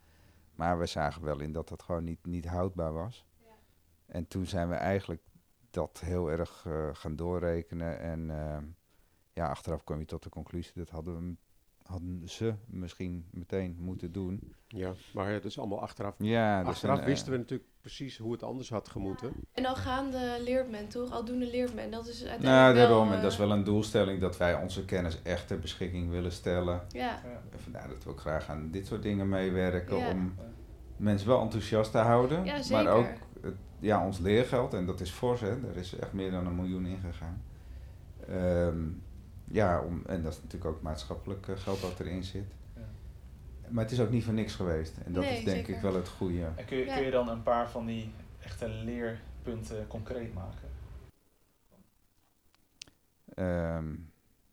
Maar 0.55 0.79
we 0.79 0.85
zagen 0.85 1.23
wel 1.23 1.39
in 1.39 1.51
dat 1.51 1.67
dat 1.67 1.83
gewoon 1.83 2.03
niet, 2.03 2.25
niet 2.25 2.45
houdbaar 2.45 2.93
was. 2.93 3.25
En 4.13 4.27
toen 4.27 4.45
zijn 4.45 4.69
we 4.69 4.75
eigenlijk 4.75 5.21
dat 5.71 6.01
heel 6.05 6.31
erg 6.31 6.63
eh, 6.67 6.89
gaan 6.93 7.15
doorrekenen. 7.15 7.99
En 7.99 8.29
eh, 8.29 8.57
ja, 9.33 9.47
achteraf 9.47 9.83
kwam 9.83 9.99
je 9.99 10.05
tot 10.05 10.23
de 10.23 10.29
conclusie 10.29 10.71
dat 10.75 10.89
hadden, 10.89 11.15
we, 11.15 11.35
hadden 11.83 12.29
ze 12.29 12.53
misschien 12.65 13.27
meteen 13.31 13.77
moeten 13.79 14.11
doen. 14.11 14.53
Ja, 14.67 14.93
maar 15.13 15.31
het 15.31 15.45
is 15.45 15.59
allemaal 15.59 15.81
achteraf. 15.81 16.15
Ja, 16.17 16.59
dus 16.59 16.67
achteraf 16.67 16.95
een, 16.95 17.01
eh, 17.01 17.07
wisten 17.07 17.31
we 17.31 17.37
natuurlijk 17.37 17.69
precies 17.81 18.17
hoe 18.17 18.31
het 18.31 18.43
anders 18.43 18.69
had 18.69 18.89
gemoeten. 18.89 19.33
En 19.51 19.65
al 19.65 19.75
gaande 19.75 20.37
leert 20.43 20.69
men 20.69 20.87
toch? 20.87 21.11
Aldoende 21.11 21.49
leert 21.49 21.73
men. 21.73 21.91
Dat 21.91 22.07
is 22.07 22.25
uiteindelijk 22.25 22.57
Nou, 22.57 22.73
wel, 22.73 22.87
daarom. 22.87 23.07
En 23.07 23.15
eh, 23.15 23.21
dat 23.21 23.31
is 23.31 23.37
wel 23.37 23.51
een 23.51 23.63
doelstelling 23.63 24.21
dat 24.21 24.37
wij 24.37 24.61
onze 24.61 24.85
kennis 24.85 25.21
echt 25.21 25.47
ter 25.47 25.59
beschikking 25.59 26.09
willen 26.09 26.31
stellen. 26.31 26.81
Ja. 26.89 27.21
Ja. 27.23 27.41
En 27.51 27.59
vandaar 27.59 27.87
dat 27.87 28.03
we 28.03 28.09
ook 28.09 28.19
graag 28.19 28.49
aan 28.49 28.71
dit 28.71 28.87
soort 28.87 29.01
dingen 29.01 29.29
meewerken. 29.29 29.97
Ja. 29.97 30.11
Om 30.11 30.35
mensen 30.97 31.27
wel 31.27 31.41
enthousiast 31.41 31.91
te 31.91 31.97
houden. 31.97 32.45
Ja, 32.45 32.59
maar 32.69 32.87
ook 32.87 33.07
ja, 33.83 34.05
ons 34.05 34.19
leergeld. 34.19 34.73
En 34.73 34.85
dat 34.85 34.99
is 34.99 35.09
fors, 35.11 35.41
hè. 35.41 35.49
Er 35.49 35.77
is 35.77 35.95
echt 35.95 36.13
meer 36.13 36.31
dan 36.31 36.45
een 36.45 36.55
miljoen 36.55 36.85
ingegaan. 36.85 37.41
Ehm, 38.27 38.77
ja, 39.45 39.81
om, 39.81 40.01
en 40.05 40.23
dat 40.23 40.31
is 40.33 40.41
natuurlijk 40.41 40.75
ook 40.75 40.81
maatschappelijk 40.81 41.47
eh, 41.47 41.57
geld 41.57 41.81
dat 41.81 41.99
erin 41.99 42.23
zit. 42.23 42.45
Ja. 42.75 42.81
Maar 43.69 43.83
het 43.83 43.93
is 43.93 43.99
ook 43.99 44.09
niet 44.09 44.23
voor 44.23 44.33
niks 44.33 44.55
geweest. 44.55 44.97
En 45.05 45.13
dat 45.13 45.23
Nee, 45.23 45.37
is 45.37 45.43
denk 45.43 45.57
zeker. 45.57 45.75
ik 45.75 45.81
wel 45.81 45.95
het 45.95 46.07
goede. 46.09 46.45
En 46.55 46.65
kun 46.65 46.77
je, 46.77 46.85
Ja. 46.85 46.95
kun 46.95 47.03
je 47.05 47.11
dan 47.11 47.29
een 47.29 47.43
paar 47.43 47.69
van 47.69 47.85
die 47.85 48.11
echte 48.39 48.67
leerpunten 48.67 49.87
concreet 49.87 50.33
maken? 50.33 50.69
Ehm, 53.35 53.95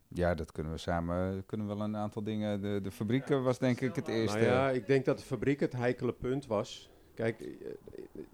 ja, 0.08 0.34
dat 0.34 0.52
kunnen 0.52 0.72
we 0.72 0.78
samen, 0.78 1.46
kunnen 1.46 1.68
we 1.68 1.74
wel 1.74 1.84
een 1.84 1.96
aantal 1.96 2.22
dingen. 2.22 2.60
De, 2.62 2.80
de 2.82 2.90
fabriek 2.90 3.30
eh, 3.30 3.42
was 3.42 3.58
denk 3.58 3.80
ik 3.80 3.94
het 3.94 4.08
eerste. 4.08 4.38
Nou 4.38 4.48
ja, 4.50 4.70
ik 4.70 4.86
denk 4.86 5.04
dat 5.04 5.18
de 5.18 5.24
fabriek 5.24 5.60
het 5.60 5.72
heikele 5.72 6.12
punt 6.12 6.46
was. 6.46 6.89
Kijk, 7.20 7.40
eh, 7.40 7.72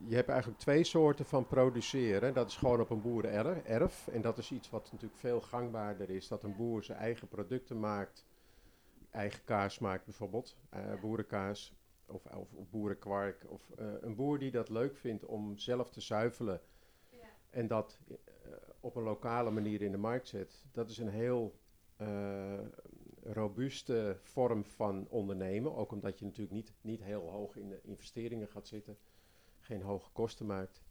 je 0.07 0.15
hebt 0.15 0.29
eigenlijk 0.29 0.61
twee 0.61 0.85
soorten 0.85 1.25
van 1.25 1.47
produceren. 1.47 2.35
Dat 2.35 2.49
is 2.49 2.57
gewoon 2.57 2.81
op 2.81 2.91
een 2.91 3.01
boerenerf. 3.01 4.09
En 4.09 4.21
dat 4.21 4.39
is 4.39 4.53
iets 4.53 4.71
wat 4.71 4.89
natuurlijk 4.93 5.21
veel 5.21 5.41
gangbaarder 5.41 6.11
is. 6.11 6.29
Dat 6.29 6.43
een 6.43 6.57
boer 6.57 6.85
zijn 6.85 6.99
eigen 6.99 7.29
producten 7.29 7.81
maakt. 7.81 8.27
Eigen 9.11 9.45
kaas 9.45 9.79
maakt 9.79 10.05
bijvoorbeeld. 10.05 10.57
eh, 10.71 11.01
boerenkaas 11.01 11.75
of, 12.07 12.25
of, 12.25 12.53
of 12.53 12.71
boerenkwark. 12.71 13.45
Of 13.49 13.71
eh, 13.77 13.87
een 14.01 14.15
boer 14.15 14.39
die 14.39 14.51
dat 14.51 14.69
leuk 14.69 14.97
vindt 14.97 15.25
om 15.25 15.59
zelf 15.59 15.91
te 15.91 16.01
zuivelen. 16.01 16.61
En 17.51 17.67
dat 17.67 17.99
op 18.81 18.97
een 18.97 19.03
lokale 19.03 19.51
manier 19.51 19.83
in 19.83 19.91
de 19.91 19.99
markt 19.99 20.29
zet. 20.29 20.65
Dat 20.73 20.91
is 20.91 20.99
een 20.99 21.09
heel 21.09 21.59
robuuste 23.33 24.17
vorm 24.23 24.65
van 24.65 25.07
ondernemen. 25.09 25.75
Ook 25.75 25.93
omdat 25.93 26.19
je 26.19 26.25
natuurlijk 26.25 26.55
niet, 26.55 26.73
niet 26.81 27.03
heel 27.03 27.31
hoog 27.31 27.57
in 27.57 27.69
de 27.69 27.81
investeringen 27.83 28.49
gaat 28.49 28.67
zitten. 28.67 28.99
Geen 29.61 29.83
hoge 29.83 30.11
kosten 30.13 30.47
maakt. 30.47 30.83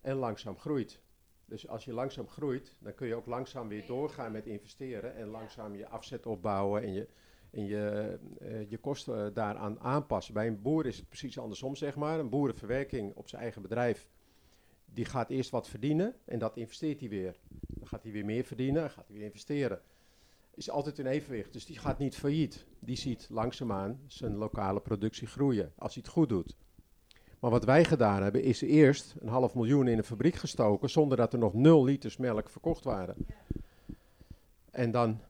En 0.00 0.16
langzaam 0.16 0.58
groeit. 0.58 1.00
Dus 1.44 1.68
als 1.68 1.84
je 1.84 1.92
langzaam 1.92 2.28
groeit, 2.28 2.76
dan 2.80 2.94
kun 2.94 3.06
je 3.06 3.14
ook 3.14 3.26
langzaam 3.26 3.68
weer 3.68 3.86
doorgaan 3.86 4.32
met 4.32 4.46
investeren. 4.46 5.14
En 5.14 5.28
langzaam 5.28 5.74
je 5.74 5.88
afzet 5.88 6.26
opbouwen 6.26 6.82
en 6.82 6.92
je, 6.92 7.08
en 7.50 7.64
je, 7.64 8.18
eh, 8.38 8.70
je 8.70 8.78
kosten 8.78 9.26
eh, 9.26 9.34
daaraan 9.34 9.80
aanpassen. 9.80 10.34
Bij 10.34 10.46
een 10.46 10.62
boer 10.62 10.86
is 10.86 10.96
het 10.96 11.08
precies 11.08 11.38
andersom, 11.38 11.76
zeg 11.76 11.96
maar. 11.96 12.18
Een 12.18 12.28
boerenverwerking 12.28 13.14
op 13.14 13.28
zijn 13.28 13.42
eigen 13.42 13.62
bedrijf. 13.62 14.08
Die 14.84 15.04
gaat 15.04 15.30
eerst 15.30 15.50
wat 15.50 15.68
verdienen 15.68 16.14
en 16.24 16.38
dat 16.38 16.56
investeert 16.56 17.00
hij 17.00 17.08
weer. 17.08 17.40
Dan 17.50 17.86
gaat 17.86 18.02
hij 18.02 18.12
weer 18.12 18.24
meer 18.24 18.44
verdienen, 18.44 18.80
dan 18.80 18.90
gaat 18.90 19.06
hij 19.06 19.16
weer 19.16 19.24
investeren 19.24 19.82
is 20.56 20.70
altijd 20.70 20.98
in 20.98 21.06
evenwicht. 21.06 21.52
Dus 21.52 21.66
die 21.66 21.78
gaat 21.78 21.98
niet 21.98 22.16
failliet. 22.16 22.66
Die 22.78 22.96
ziet 22.96 23.26
langzaamaan 23.30 24.00
zijn 24.06 24.36
lokale 24.36 24.80
productie 24.80 25.26
groeien, 25.26 25.72
als 25.76 25.94
hij 25.94 26.02
het 26.04 26.12
goed 26.12 26.28
doet. 26.28 26.56
Maar 27.40 27.50
wat 27.50 27.64
wij 27.64 27.84
gedaan 27.84 28.22
hebben, 28.22 28.42
is 28.42 28.60
eerst 28.60 29.14
een 29.20 29.28
half 29.28 29.54
miljoen 29.54 29.88
in 29.88 29.98
een 29.98 30.04
fabriek 30.04 30.34
gestoken, 30.34 30.90
zonder 30.90 31.16
dat 31.16 31.32
er 31.32 31.38
nog 31.38 31.54
nul 31.54 31.84
liters 31.84 32.16
melk 32.16 32.50
verkocht 32.50 32.84
waren. 32.84 33.16
En 34.70 34.90
dan, 34.90 35.20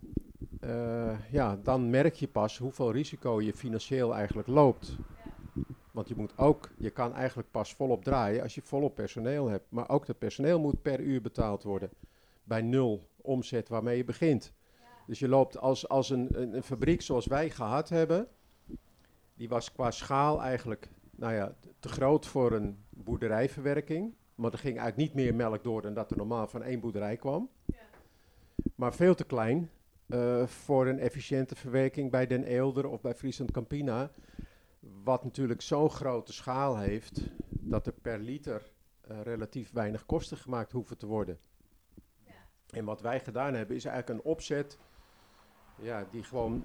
eh, 0.61 1.31
ja, 1.31 1.57
dan 1.57 1.91
merk 1.91 2.15
je 2.15 2.29
pas 2.29 2.59
hoeveel 2.59 2.93
risico 2.93 3.41
je 3.41 3.53
financieel 3.53 4.15
eigenlijk 4.15 4.49
loopt. 4.49 4.97
Want 5.91 6.09
je 6.09 6.17
moet 6.17 6.39
ook, 6.39 6.71
je 6.79 6.91
kan 6.91 7.15
eigenlijk 7.15 7.51
pas 7.51 7.75
volop 7.75 8.05
draaien 8.05 8.43
als 8.43 8.55
je 8.55 8.63
volop 8.63 8.95
personeel 8.95 9.49
hebt. 9.49 9.67
Maar 9.69 9.89
ook 9.89 10.07
dat 10.07 10.19
personeel 10.19 10.61
moet 10.61 10.83
per 10.83 11.01
uur 11.01 11.21
betaald 11.21 11.63
worden. 11.63 11.91
Bij 12.45 12.63
nul 12.63 13.09
omzet 13.17 13.69
waarmee 13.69 13.97
je 13.97 14.05
begint. 14.05 14.53
Dus 15.07 15.19
je 15.19 15.29
loopt 15.29 15.59
als, 15.59 15.89
als 15.89 16.11
een, 16.11 16.41
een, 16.41 16.55
een 16.55 16.63
fabriek 16.63 17.03
zoals 17.03 17.27
wij 17.27 17.51
gehad 17.51 17.89
hebben. 17.89 18.29
Die 19.35 19.49
was 19.49 19.73
qua 19.73 19.91
schaal 19.91 20.43
eigenlijk 20.43 20.89
nou 21.11 21.35
ja, 21.35 21.55
te 21.79 21.89
groot 21.89 22.27
voor 22.27 22.53
een 22.53 22.85
boerderijverwerking. 22.91 24.15
Maar 24.35 24.53
er 24.53 24.59
ging 24.59 24.79
eigenlijk 24.79 25.09
niet 25.09 25.25
meer 25.25 25.35
melk 25.35 25.65
door 25.65 25.83
dan 25.83 25.95
dat 25.95 26.11
er 26.11 26.17
normaal 26.17 26.47
van 26.47 26.63
één 26.63 26.81
boerderij 26.81 27.17
kwam. 27.17 27.51
Maar 28.75 28.95
veel 28.95 29.15
te 29.15 29.25
klein 29.25 29.71
eh, 30.07 30.47
voor 30.47 30.87
een 30.87 30.99
efficiënte 30.99 31.55
verwerking 31.55 32.11
bij 32.11 32.27
Den 32.27 32.45
Eelder 32.45 32.87
of 32.87 33.01
bij 33.01 33.15
Friesland 33.15 33.51
Campina. 33.51 34.11
Wat 35.05 35.25
natuurlijk 35.25 35.63
zo'n 35.63 35.91
grote 35.91 36.33
schaal 36.33 36.79
heeft 36.79 37.21
dat 37.49 37.87
er 37.87 37.93
per 37.93 38.19
liter 38.19 38.71
eh, 39.01 39.21
relatief 39.23 39.73
weinig 39.73 40.07
kosten 40.07 40.37
gemaakt 40.37 40.73
hoeven 40.73 40.99
te 40.99 41.07
worden. 41.07 41.39
En 42.67 42.85
wat 42.85 43.01
wij 43.01 43.21
gedaan 43.21 43.55
hebben 43.55 43.77
is 43.77 43.85
eigenlijk 43.85 44.19
een 44.19 44.31
opzet 44.31 44.79
ja, 45.83 46.07
die 46.11 46.23
gewoon 46.23 46.65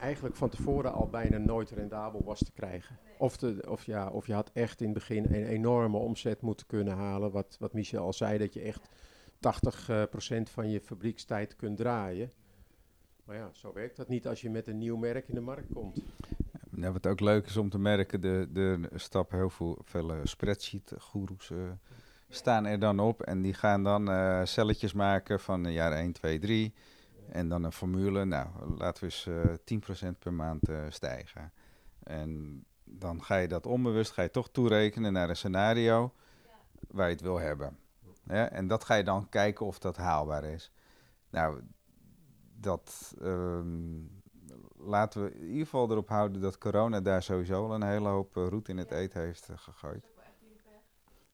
eigenlijk 0.00 0.36
van 0.36 0.48
tevoren 0.48 0.92
al 0.92 1.08
bijna 1.08 1.38
nooit 1.38 1.70
rendabel 1.70 2.22
was 2.24 2.38
te 2.38 2.52
krijgen. 2.52 2.98
Of, 3.18 3.36
de, 3.36 3.62
of, 3.68 3.84
ja, 3.84 4.08
of 4.08 4.26
je 4.26 4.32
had 4.32 4.50
echt 4.52 4.80
in 4.80 4.88
het 4.88 4.94
begin 4.94 5.24
een 5.24 5.46
enorme 5.46 5.96
omzet 5.96 6.40
moeten 6.40 6.66
kunnen 6.66 6.96
halen. 6.96 7.30
Wat, 7.30 7.56
wat 7.58 7.72
Michel 7.72 8.04
al 8.04 8.12
zei, 8.12 8.38
dat 8.38 8.54
je 8.54 8.60
echt 8.60 8.88
80% 8.88 10.42
van 10.42 10.70
je 10.70 10.80
fabriekstijd 10.80 11.56
kunt 11.56 11.76
draaien. 11.76 12.30
Maar 13.24 13.36
ja, 13.36 13.50
zo 13.52 13.72
werkt 13.72 13.96
dat 13.96 14.08
niet 14.08 14.26
als 14.26 14.40
je 14.40 14.50
met 14.50 14.66
een 14.66 14.78
nieuw 14.78 14.96
merk 14.96 15.28
in 15.28 15.34
de 15.34 15.40
markt 15.40 15.72
komt. 15.72 16.02
Ja, 16.76 16.92
wat 16.92 17.06
ook 17.06 17.20
leuk 17.20 17.46
is 17.46 17.56
om 17.56 17.68
te 17.68 17.78
merken, 17.78 18.20
de, 18.20 18.48
de 18.52 18.88
stappen 18.94 19.38
heel 19.38 19.50
veel, 19.50 19.78
veel 19.84 20.12
spreadsheet-goeroes 20.24 21.50
uh, 21.50 21.58
staan 22.28 22.66
er 22.66 22.78
dan 22.78 23.00
op. 23.00 23.22
En 23.22 23.42
die 23.42 23.54
gaan 23.54 23.82
dan 23.82 24.10
uh, 24.10 24.40
celletjes 24.44 24.92
maken 24.92 25.40
van 25.40 25.72
jaar 25.72 25.92
1, 25.92 26.12
2, 26.12 26.38
3. 26.38 26.74
En 27.30 27.48
dan 27.48 27.64
een 27.64 27.72
formule, 27.72 28.24
nou, 28.24 28.48
laten 28.78 29.08
we 29.08 29.10
eens 29.10 29.26
uh, 29.26 30.12
10% 30.12 30.18
per 30.18 30.32
maand 30.32 30.68
stijgen. 30.88 31.52
En 32.02 32.64
dan 32.84 33.22
ga 33.22 33.36
je 33.36 33.48
dat 33.48 33.66
onbewust, 33.66 34.12
ga 34.12 34.22
je 34.22 34.30
toch 34.30 34.50
toerekenen 34.50 35.12
naar 35.12 35.28
een 35.28 35.36
scenario 35.36 36.14
waar 36.88 37.06
je 37.06 37.12
het 37.12 37.22
wil 37.22 37.38
hebben. 37.38 37.78
Ja, 38.24 38.50
en 38.50 38.66
dat 38.66 38.84
ga 38.84 38.94
je 38.94 39.04
dan 39.04 39.28
kijken 39.28 39.66
of 39.66 39.78
dat 39.78 39.96
haalbaar 39.96 40.44
is. 40.44 40.72
Nou, 41.30 41.60
dat 42.54 43.14
um, 43.22 44.22
laten 44.76 45.24
we 45.24 45.34
in 45.34 45.46
ieder 45.46 45.64
geval 45.64 45.90
erop 45.90 46.08
houden 46.08 46.40
dat 46.40 46.58
corona 46.58 47.00
daar 47.00 47.22
sowieso 47.22 47.64
al 47.64 47.74
een 47.74 47.82
hele 47.82 48.08
hoop 48.08 48.36
uh, 48.36 48.48
roet 48.48 48.68
in 48.68 48.78
het 48.78 48.90
eten 48.90 49.20
heeft 49.20 49.48
gegooid. 49.54 50.10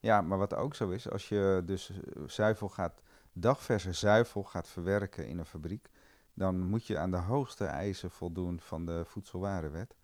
Ja, 0.01 0.21
maar 0.21 0.39
wat 0.39 0.55
ook 0.55 0.75
zo 0.75 0.91
is, 0.91 1.11
als 1.11 1.29
je 1.29 1.63
dus 1.65 1.93
zuivel 2.27 2.69
gaat, 2.69 3.03
dagverse 3.39 3.93
zuivel 3.93 4.43
gaat 4.43 4.69
verwerken 4.69 5.29
in 5.29 5.39
een 5.39 5.47
fabriek, 5.47 5.91
dan 6.35 6.61
moet 6.61 6.87
je 6.87 6.99
aan 6.99 7.11
de 7.11 7.17
hoogste 7.17 7.65
eisen 7.65 8.11
voldoen 8.11 8.61
van 8.61 8.87
de 8.87 9.05
voedselwarenwet. 9.05 9.97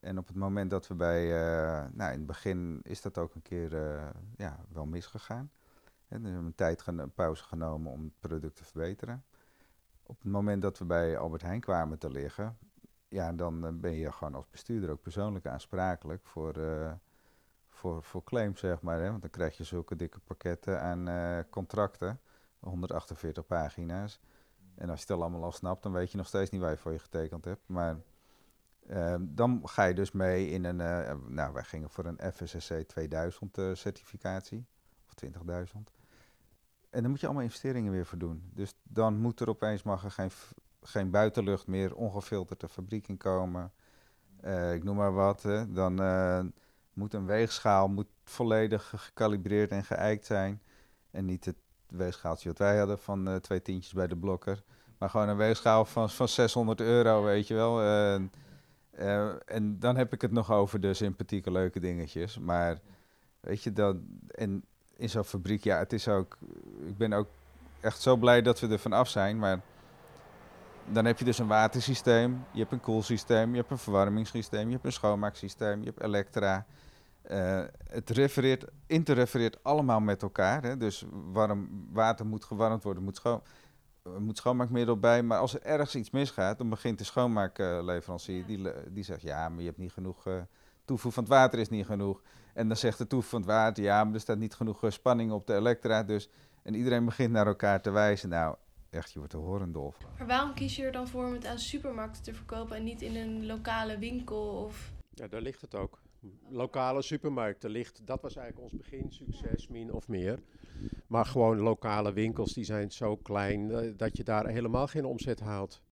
En 0.00 0.18
op 0.18 0.26
het 0.26 0.36
moment 0.36 0.70
dat 0.70 0.86
we 0.88 0.94
bij, 0.94 1.28
nou 1.92 2.12
in 2.12 2.18
het 2.18 2.26
begin 2.26 2.80
is 2.82 3.02
dat 3.02 3.18
ook 3.18 3.34
een 3.34 3.42
keer 3.42 3.70
ja, 4.36 4.64
wel 4.68 4.86
misgegaan. 4.86 5.50
En 6.08 6.22
we 6.22 6.28
hebben 6.28 6.46
een 6.46 6.54
tijd 6.54 6.86
een 6.86 7.14
pauze 7.14 7.44
genomen 7.44 7.92
om 7.92 8.02
het 8.02 8.18
product 8.20 8.56
te 8.56 8.64
verbeteren. 8.64 9.24
Op 10.02 10.22
het 10.22 10.32
moment 10.32 10.62
dat 10.62 10.78
we 10.78 10.84
bij 10.84 11.18
Albert 11.18 11.42
Heijn 11.42 11.60
kwamen 11.60 11.98
te 11.98 12.10
liggen, 12.10 12.56
ja, 13.08 13.32
dan 13.32 13.66
eh, 13.66 13.72
ben 13.72 13.92
je 13.92 14.12
gewoon 14.12 14.34
als 14.34 14.50
bestuurder 14.50 14.90
ook 14.90 15.02
persoonlijk 15.02 15.46
aansprakelijk 15.46 16.26
voor, 16.26 16.58
uh, 16.58 16.92
voor, 17.68 18.02
voor 18.02 18.24
claims, 18.24 18.60
zeg 18.60 18.82
maar. 18.82 19.00
Hè? 19.00 19.08
Want 19.10 19.20
dan 19.20 19.30
krijg 19.30 19.56
je 19.56 19.64
zulke 19.64 19.96
dikke 19.96 20.18
pakketten 20.18 20.80
aan 20.80 21.46
contracten, 21.50 22.20
148 22.62 23.46
pagina's. 23.46 24.20
En 24.74 24.90
als 24.90 25.00
je 25.02 25.12
het 25.12 25.20
allemaal 25.20 25.44
al 25.44 25.52
snapt, 25.52 25.82
dan 25.82 25.92
weet 25.92 26.10
je 26.10 26.16
nog 26.16 26.26
steeds 26.26 26.50
niet 26.50 26.60
waar 26.60 26.70
je 26.70 26.76
voor 26.76 26.92
je 26.92 26.98
getekend 26.98 27.44
hebt. 27.44 27.68
Maar 27.68 27.96
uh, 28.86 29.14
dan 29.20 29.60
ga 29.64 29.84
je 29.84 29.94
dus 29.94 30.12
mee 30.12 30.50
in 30.50 30.64
een, 30.64 30.76
nou 31.34 31.52
wij 31.52 31.64
gingen 31.64 31.90
voor 31.90 32.04
een 32.04 32.32
FSSC 32.32 32.74
2000 32.86 33.58
certificatie, 33.72 34.66
of 35.06 35.14
20.000. 35.24 35.32
En 36.90 37.00
dan 37.02 37.10
moet 37.10 37.20
je 37.20 37.26
allemaal 37.26 37.44
investeringen 37.44 37.92
weer 37.92 38.06
voor 38.06 38.18
doen. 38.18 38.50
Dus 38.54 38.74
dan 38.82 39.16
moet 39.16 39.40
er 39.40 39.48
opeens 39.48 39.82
mag 39.82 40.04
er 40.04 40.10
geen, 40.10 40.30
geen 40.80 41.10
buitenlucht 41.10 41.66
meer 41.66 41.94
ongefilterd 41.94 42.60
de 42.60 42.68
fabriek 42.68 43.08
in 43.08 43.16
komen. 43.16 43.72
Uh, 44.44 44.74
ik 44.74 44.84
noem 44.84 44.96
maar 44.96 45.12
wat. 45.12 45.42
Dan 45.68 46.00
moet 46.92 47.14
een 47.14 47.26
weegschaal 47.26 47.88
moet 47.88 48.08
volledig 48.24 48.92
gecalibreerd 48.96 49.70
en 49.70 49.84
geëikt 49.84 50.26
zijn. 50.26 50.62
En 51.10 51.24
niet 51.24 51.44
het 51.44 51.56
weegschaaltje 51.96 52.48
wat 52.48 52.58
wij 52.58 52.78
hadden 52.78 52.98
van 52.98 53.28
uh, 53.28 53.36
twee 53.36 53.62
tientjes 53.62 53.92
bij 53.92 54.06
de 54.06 54.16
blokker. 54.16 54.62
Maar 54.98 55.10
gewoon 55.10 55.28
een 55.28 55.36
weegschaal 55.36 55.84
van, 55.84 56.10
van 56.10 56.28
600 56.28 56.80
euro, 56.80 57.22
weet 57.22 57.46
je 57.46 57.54
wel. 57.54 57.82
en 59.46 59.78
dan 59.78 59.96
heb 59.96 60.12
ik 60.12 60.20
het 60.20 60.32
nog 60.32 60.52
over 60.52 60.80
de 60.80 60.94
sympathieke 60.94 61.50
leuke 61.50 61.80
dingetjes. 61.80 62.38
Maar 62.38 62.80
weet 63.40 63.62
je, 63.62 63.72
dat, 63.72 63.96
en 64.28 64.64
in 64.96 65.10
zo'n 65.10 65.24
fabriek, 65.24 65.64
ja, 65.64 65.78
het 65.78 65.92
is 65.92 66.08
ook. 66.08 66.38
Ik 66.86 66.96
ben 66.96 67.12
ook 67.12 67.28
echt 67.80 68.00
zo 68.00 68.16
blij 68.16 68.42
dat 68.42 68.60
we 68.60 68.68
er 68.68 68.78
vanaf 68.78 69.08
zijn. 69.08 69.38
Maar 69.38 69.60
dan 70.88 71.04
heb 71.04 71.18
je 71.18 71.24
dus 71.24 71.38
een 71.38 71.46
watersysteem, 71.46 72.44
je 72.50 72.60
hebt 72.60 72.72
een 72.72 72.80
koelsysteem, 72.80 73.50
je 73.50 73.56
hebt 73.56 73.70
een 73.70 73.78
verwarmingssysteem, 73.78 74.66
je 74.66 74.72
hebt 74.72 74.84
een 74.84 74.92
schoonmaaksysteem, 74.92 75.80
je 75.80 75.86
hebt 75.86 76.02
elektra. 76.02 76.66
Uh, 77.30 77.64
het 77.88 78.10
refereert, 78.10 78.64
interrefereert 78.86 79.64
allemaal 79.64 80.00
met 80.00 80.22
elkaar. 80.22 80.62
Hè? 80.62 80.76
Dus 80.76 81.04
warm, 81.32 81.88
water 81.92 82.26
moet 82.26 82.44
gewarmd 82.44 82.82
worden, 82.82 83.02
moet, 83.02 83.16
schoon, 83.16 83.42
uh, 84.06 84.16
moet 84.16 84.36
schoonmaakmiddel 84.36 84.98
bij. 84.98 85.22
Maar 85.22 85.38
als 85.38 85.54
er 85.54 85.62
ergens 85.62 85.94
iets 85.94 86.10
misgaat, 86.10 86.58
dan 86.58 86.68
begint 86.68 86.98
de 86.98 87.04
schoonmaakleverancier. 87.04 88.46
Die, 88.46 88.72
die 88.90 89.04
zegt, 89.04 89.22
ja, 89.22 89.48
maar 89.48 89.60
je 89.60 89.66
hebt 89.66 89.78
niet 89.78 89.92
genoeg... 89.92 90.26
Uh, 90.26 90.34
toevoer 90.84 91.12
van 91.12 91.22
het 91.22 91.32
water 91.32 91.58
is 91.58 91.68
niet 91.68 91.86
genoeg. 91.86 92.22
En 92.54 92.68
dan 92.68 92.76
zegt 92.76 92.98
de 92.98 93.06
toevoer 93.06 93.30
van 93.30 93.40
het 93.40 93.50
water, 93.50 93.84
ja, 93.84 94.04
maar 94.04 94.14
er 94.14 94.20
staat 94.20 94.38
niet 94.38 94.54
genoeg 94.54 94.84
spanning 94.88 95.32
op 95.32 95.46
de 95.46 95.54
elektra. 95.54 96.02
Dus, 96.02 96.28
en 96.62 96.74
iedereen 96.74 97.04
begint 97.04 97.32
naar 97.32 97.46
elkaar 97.46 97.82
te 97.82 97.90
wijzen. 97.90 98.28
Nou, 98.28 98.56
echt, 98.90 99.12
je 99.12 99.18
wordt 99.18 99.34
er 99.34 99.38
horendol 99.38 99.90
van. 99.90 100.10
Maar 100.18 100.26
waarom 100.26 100.54
kies 100.54 100.76
je 100.76 100.84
er 100.84 100.92
dan 100.92 101.08
voor 101.08 101.24
om 101.24 101.32
het 101.32 101.46
aan 101.46 101.58
supermarkten 101.58 102.22
te 102.22 102.34
verkopen 102.34 102.76
en 102.76 102.84
niet 102.84 103.02
in 103.02 103.16
een 103.16 103.46
lokale 103.46 103.98
winkel? 103.98 104.64
Of... 104.64 104.92
Ja, 105.14 105.28
daar 105.28 105.40
ligt 105.40 105.60
het 105.60 105.74
ook. 105.74 106.01
Lokale 106.48 107.02
supermarkten 107.02 107.70
ligt, 107.70 108.06
dat 108.06 108.22
was 108.22 108.36
eigenlijk 108.36 108.72
ons 108.72 108.82
begin, 108.82 109.12
succes, 109.12 109.68
min 109.68 109.92
of 109.92 110.08
meer. 110.08 110.42
Maar 111.06 111.26
gewoon 111.26 111.58
lokale 111.58 112.12
winkels, 112.12 112.52
die 112.52 112.64
zijn 112.64 112.92
zo 112.92 113.16
klein 113.16 113.70
uh, 113.70 113.92
dat 113.96 114.16
je 114.16 114.24
daar 114.24 114.46
helemaal 114.46 114.86
geen 114.86 115.04
omzet 115.04 115.40
haalt. 115.40 115.82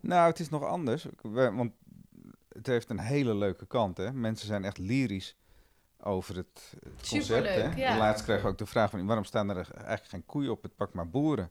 Nou, 0.00 0.30
het 0.30 0.40
is 0.40 0.48
nog 0.48 0.62
anders. 0.62 1.06
Want 1.32 1.72
het 2.48 2.66
heeft 2.66 2.90
een 2.90 2.98
hele 2.98 3.34
leuke 3.34 3.66
kant. 3.66 3.96
Hè? 3.96 4.12
Mensen 4.12 4.46
zijn 4.46 4.64
echt 4.64 4.78
lyrisch 4.78 5.36
over 6.00 6.36
het, 6.36 6.74
het 6.84 7.08
concept. 7.08 7.46
Hè? 7.46 7.74
Ja. 7.74 7.96
Laatst 7.96 8.24
kregen 8.24 8.42
we 8.42 8.48
ook 8.48 8.58
de 8.58 8.66
vraag 8.66 8.90
van 8.90 9.06
waarom 9.06 9.24
staan 9.24 9.50
er 9.50 9.56
eigenlijk 9.56 10.08
geen 10.08 10.26
koeien 10.26 10.50
op 10.50 10.62
het 10.62 10.76
pak 10.76 10.92
maar 10.92 11.08
boeren? 11.08 11.50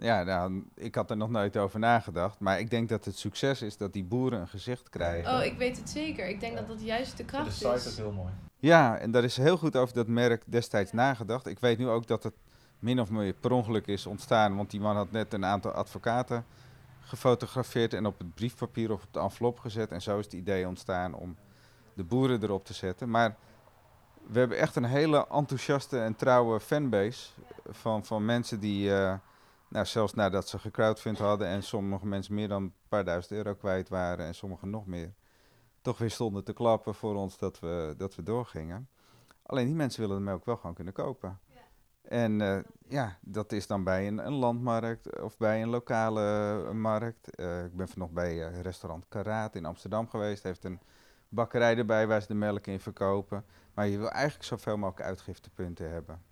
Ja, 0.00 0.22
nou, 0.22 0.64
ik 0.74 0.94
had 0.94 1.10
er 1.10 1.16
nog 1.16 1.30
nooit 1.30 1.56
over 1.56 1.78
nagedacht. 1.78 2.40
Maar 2.40 2.60
ik 2.60 2.70
denk 2.70 2.88
dat 2.88 3.04
het 3.04 3.18
succes 3.18 3.62
is 3.62 3.76
dat 3.76 3.92
die 3.92 4.04
boeren 4.04 4.40
een 4.40 4.48
gezicht 4.48 4.88
krijgen. 4.88 5.34
Oh, 5.34 5.44
ik 5.44 5.58
weet 5.58 5.76
het 5.76 5.90
zeker. 5.90 6.28
Ik 6.28 6.40
denk 6.40 6.56
dat 6.56 6.68
dat 6.68 6.82
juist 6.82 7.16
de 7.16 7.24
kracht 7.24 7.46
is. 7.46 7.58
De 7.58 7.64
site 7.64 7.76
is. 7.76 7.86
is 7.86 7.96
heel 7.96 8.12
mooi. 8.12 8.32
Ja, 8.58 8.98
en 8.98 9.10
daar 9.10 9.24
is 9.24 9.36
heel 9.36 9.56
goed 9.56 9.76
over 9.76 9.94
dat 9.94 10.06
merk 10.06 10.42
destijds 10.46 10.92
nagedacht. 10.92 11.46
Ik 11.46 11.58
weet 11.58 11.78
nu 11.78 11.88
ook 11.88 12.06
dat 12.06 12.22
het 12.22 12.34
min 12.78 13.00
of 13.00 13.10
meer 13.10 13.32
per 13.32 13.52
ongeluk 13.52 13.86
is 13.86 14.06
ontstaan. 14.06 14.56
Want 14.56 14.70
die 14.70 14.80
man 14.80 14.96
had 14.96 15.10
net 15.10 15.32
een 15.32 15.44
aantal 15.44 15.70
advocaten 15.70 16.44
gefotografeerd 17.00 17.94
en 17.94 18.06
op 18.06 18.18
het 18.18 18.34
briefpapier 18.34 18.92
of 18.92 19.02
op 19.02 19.12
de 19.12 19.20
envelop 19.20 19.58
gezet. 19.58 19.90
En 19.90 20.02
zo 20.02 20.18
is 20.18 20.24
het 20.24 20.34
idee 20.34 20.68
ontstaan 20.68 21.14
om 21.14 21.36
de 21.94 22.04
boeren 22.04 22.42
erop 22.42 22.64
te 22.64 22.74
zetten. 22.74 23.10
Maar 23.10 23.36
we 24.26 24.38
hebben 24.38 24.58
echt 24.58 24.76
een 24.76 24.84
hele 24.84 25.26
enthousiaste 25.30 25.98
en 26.00 26.16
trouwe 26.16 26.60
fanbase 26.60 27.28
van, 27.70 28.04
van 28.04 28.24
mensen 28.24 28.60
die, 28.60 28.88
uh, 28.88 29.14
nou, 29.70 29.86
zelfs 29.86 30.14
nadat 30.14 30.48
ze 30.48 30.58
gecrowdfund 30.58 31.18
hadden 31.18 31.46
en 31.46 31.62
sommige 31.62 32.06
mensen 32.06 32.34
meer 32.34 32.48
dan 32.48 32.62
een 32.62 32.74
paar 32.88 33.04
duizend 33.04 33.32
euro 33.32 33.54
kwijt 33.54 33.88
waren 33.88 34.26
en 34.26 34.34
sommigen 34.34 34.70
nog 34.70 34.86
meer, 34.86 35.14
toch 35.80 35.98
weer 35.98 36.10
stonden 36.10 36.44
te 36.44 36.52
klappen 36.52 36.94
voor 36.94 37.14
ons 37.14 37.38
dat 37.38 37.60
we, 37.60 37.94
dat 37.96 38.14
we 38.14 38.22
doorgingen. 38.22 38.88
Alleen 39.42 39.66
die 39.66 39.74
mensen 39.74 40.00
willen 40.00 40.16
hem 40.16 40.34
ook 40.34 40.44
wel 40.44 40.56
gewoon 40.56 40.74
kunnen 40.74 40.92
kopen. 40.92 41.40
En 42.02 42.40
uh, 42.40 42.58
ja, 42.88 43.18
dat 43.20 43.52
is 43.52 43.66
dan 43.66 43.84
bij 43.84 44.06
een, 44.06 44.26
een, 44.26 44.32
landmarkt 44.32 45.20
of 45.20 45.36
bij 45.36 45.62
een 45.62 45.68
lokale 45.68 46.22
uh, 46.64 46.70
markt. 46.70 47.40
Uh, 47.40 47.64
ik 47.64 47.76
ben 47.76 47.88
vanochtend 47.88 48.20
bij 48.20 48.60
restaurant 48.60 49.08
Karaat 49.08 49.54
in 49.54 49.64
Amsterdam 49.64 50.08
geweest. 50.08 50.42
Heeft 50.42 50.64
een 50.64 50.80
bakkerij 51.28 51.76
erbij 51.76 52.06
waar 52.06 52.20
ze 52.20 52.26
de 52.26 52.34
melk 52.34 52.66
in 52.66 52.80
verkopen. 52.80 53.44
Maar 53.74 53.86
je 53.86 53.98
wil 53.98 54.10
eigenlijk 54.10 54.44
zoveel 54.44 54.76
mogelijk 54.76 55.08
uitgiftepunten 55.08 55.90
hebben. 55.90 56.22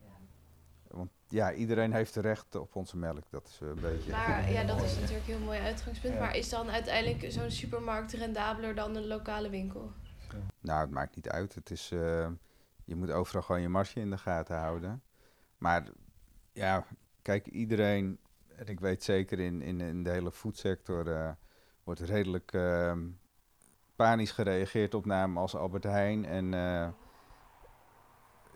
Ja, 1.28 1.52
iedereen 1.52 1.92
heeft 1.92 2.16
recht 2.16 2.54
op 2.54 2.76
onze 2.76 2.96
melk. 2.96 3.30
Dat 3.30 3.46
is 3.46 3.58
eh, 3.62 3.68
een 3.68 3.80
beetje... 3.80 4.10
Maar 4.10 4.50
ja, 4.50 4.64
dat 4.74 4.82
is 4.82 4.94
natuurlijk 4.94 5.28
een 5.28 5.34
heel 5.34 5.44
mooi 5.44 5.58
uitgangspunt. 5.58 6.14
Ja. 6.14 6.20
Maar 6.20 6.36
is 6.36 6.48
dan 6.48 6.70
uiteindelijk 6.70 7.32
zo'n 7.32 7.50
supermarkt 7.50 8.12
rendabeler 8.12 8.74
dan 8.74 8.96
een 8.96 9.06
lokale 9.06 9.50
winkel? 9.50 9.92
Nou, 10.60 10.80
het 10.80 10.90
maakt 10.90 11.16
niet 11.16 11.28
uit. 11.28 11.54
Het 11.54 11.70
is, 11.70 11.90
eh, 11.90 12.28
je 12.84 12.94
moet 12.94 13.10
overal 13.10 13.42
gewoon 13.42 13.60
je 13.60 13.68
marge 13.68 14.00
in 14.00 14.10
de 14.10 14.18
gaten 14.18 14.56
houden. 14.56 15.02
Maar 15.58 15.84
ja, 16.52 16.84
kijk, 17.22 17.46
iedereen, 17.46 18.18
en 18.56 18.66
ik 18.66 18.80
weet 18.80 19.02
zeker 19.02 19.40
in, 19.40 19.62
in, 19.62 19.80
in 19.80 20.02
de 20.02 20.10
hele 20.10 20.32
foodsector, 20.32 21.12
eh, 21.12 21.30
wordt 21.84 22.00
redelijk 22.00 22.52
ehm, 22.52 23.06
panisch 23.96 24.30
gereageerd 24.30 24.94
op 24.94 25.06
namen 25.06 25.42
als 25.42 25.56
Albert 25.56 25.84
Heijn. 25.84 26.24
En 26.24 26.54
eh, 26.54 26.88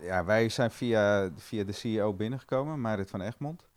ja, 0.02 0.24
wij 0.24 0.48
zijn 0.48 0.70
via, 0.70 1.30
via 1.36 1.64
de 1.64 1.72
CEO 1.72 2.14
binnengekomen, 2.14 2.80
Marit 2.80 3.10
van 3.10 3.20
Egmond. 3.20 3.68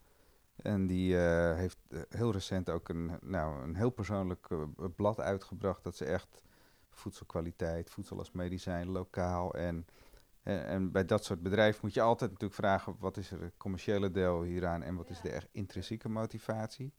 En 0.56 0.86
die 0.86 1.18
eh, 1.18 1.56
heeft 1.56 1.78
heel 2.08 2.32
recent 2.32 2.70
ook 2.70 2.88
een, 2.88 3.18
nou, 3.22 3.62
een 3.62 3.76
heel 3.76 3.90
persoonlijk 3.90 4.46
eh, 4.50 4.58
blad 4.96 5.20
uitgebracht. 5.20 5.84
Dat 5.84 5.96
ze 5.96 6.04
echt 6.04 6.42
voedselkwaliteit, 6.90 7.90
voedsel 7.90 8.18
als 8.18 8.32
medicijn, 8.32 8.88
lokaal. 8.88 9.54
En, 9.54 9.86
en, 10.42 10.66
en 10.66 10.92
bij 10.92 11.04
dat 11.04 11.24
soort 11.24 11.42
bedrijven 11.42 11.80
moet 11.82 11.94
je 11.94 12.00
altijd 12.00 12.30
natuurlijk 12.30 12.60
vragen: 12.60 12.96
wat 12.98 13.16
is 13.16 13.30
er 13.30 13.42
het 13.42 13.56
commerciële 13.56 14.10
deel 14.10 14.42
hieraan 14.42 14.82
en 14.82 14.96
wat 14.96 15.10
is 15.10 15.20
de 15.20 15.30
echt 15.30 15.48
intrinsieke 15.52 16.08
motivatie? 16.08 16.92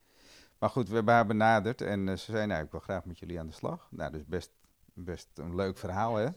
Maar 0.60 0.70
goed, 0.70 0.90
we 0.90 0.96
hebben 0.96 1.13
haar 1.13 1.26
benaderd 1.26 1.82
en 1.82 2.10
eh, 2.10 2.16
ze 2.16 2.32
zei: 2.32 2.46
Nou, 2.46 2.63
ik 2.63 2.72
wil 2.72 2.80
graag 2.80 3.06
met 3.06 3.20
jullie 3.20 3.40
aan 3.40 3.48
de 3.48 3.54
slag. 3.54 3.88
Nou, 3.92 4.12
dus 4.12 4.26
best, 4.26 4.52
best 4.94 5.28
een 5.34 5.56
leuk 5.56 5.78
verhaal, 5.78 6.16
hè? 6.16 6.28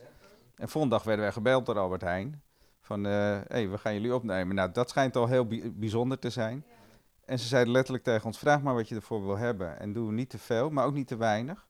En 0.55 0.69
volgende 0.69 0.97
dag 0.97 1.05
werden 1.05 1.25
wij 1.25 1.33
gebeld 1.33 1.67
door 1.67 1.79
Albert 1.79 2.01
Heijn. 2.01 2.43
Van, 2.91 3.05
hé, 3.05 3.41
hey, 3.49 3.69
we 3.69 3.79
gaan 3.79 3.95
jullie 3.95 4.15
opnemen. 4.15 4.55
Nou, 4.55 4.73
dat 4.73 4.89
schijnt 4.91 5.17
al 5.17 5.27
heel 5.27 5.47
bi- 5.47 5.71
bijzonder 5.71 6.19
te 6.19 6.31
zijn. 6.31 6.65
En 7.25 7.39
ze 7.39 7.47
zeiden 7.47 7.73
letterlijk 7.73 8.05
tegen 8.05 8.27
ons, 8.27 8.39
vraag 8.39 8.63
maar 8.63 8.75
wat 8.75 8.89
je 8.89 8.95
ervoor 8.95 9.25
wil 9.25 9.37
hebben. 9.37 9.79
En 9.79 9.93
doe 9.93 10.13
niet 10.13 10.31
te 10.31 10.39
veel, 10.39 10.71
maar 10.71 10.85
ook 10.85 10.95
niet 10.95 11.07
te 11.07 11.17
weinig. 11.17 11.69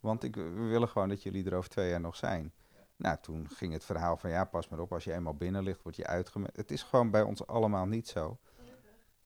Want 0.00 0.22
ik, 0.24 0.34
we 0.34 0.50
willen 0.50 0.88
gewoon 0.88 1.08
dat 1.08 1.22
jullie 1.22 1.44
er 1.44 1.54
over 1.54 1.70
twee 1.70 1.88
jaar 1.90 2.00
nog 2.00 2.16
zijn. 2.16 2.52
Nou, 2.96 3.16
toen 3.20 3.48
ging 3.50 3.72
het 3.72 3.84
verhaal 3.84 4.16
van, 4.16 4.30
ja, 4.30 4.44
pas 4.44 4.68
maar 4.68 4.78
op, 4.78 4.92
als 4.92 5.04
je 5.04 5.12
eenmaal 5.12 5.34
binnen 5.34 5.62
ligt, 5.62 5.82
word 5.82 5.96
je 5.96 6.06
uitgemerkt. 6.06 6.56
Het 6.56 6.70
is 6.70 6.82
gewoon 6.82 7.10
bij 7.10 7.22
ons 7.22 7.46
allemaal 7.46 7.86
niet 7.86 8.08
zo. 8.08 8.38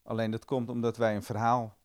Alleen 0.02 0.30
dat 0.30 0.44
komt 0.44 0.68
omdat 0.68 0.96
wij 0.96 1.14
een 1.14 1.22
verhaal 1.22 1.76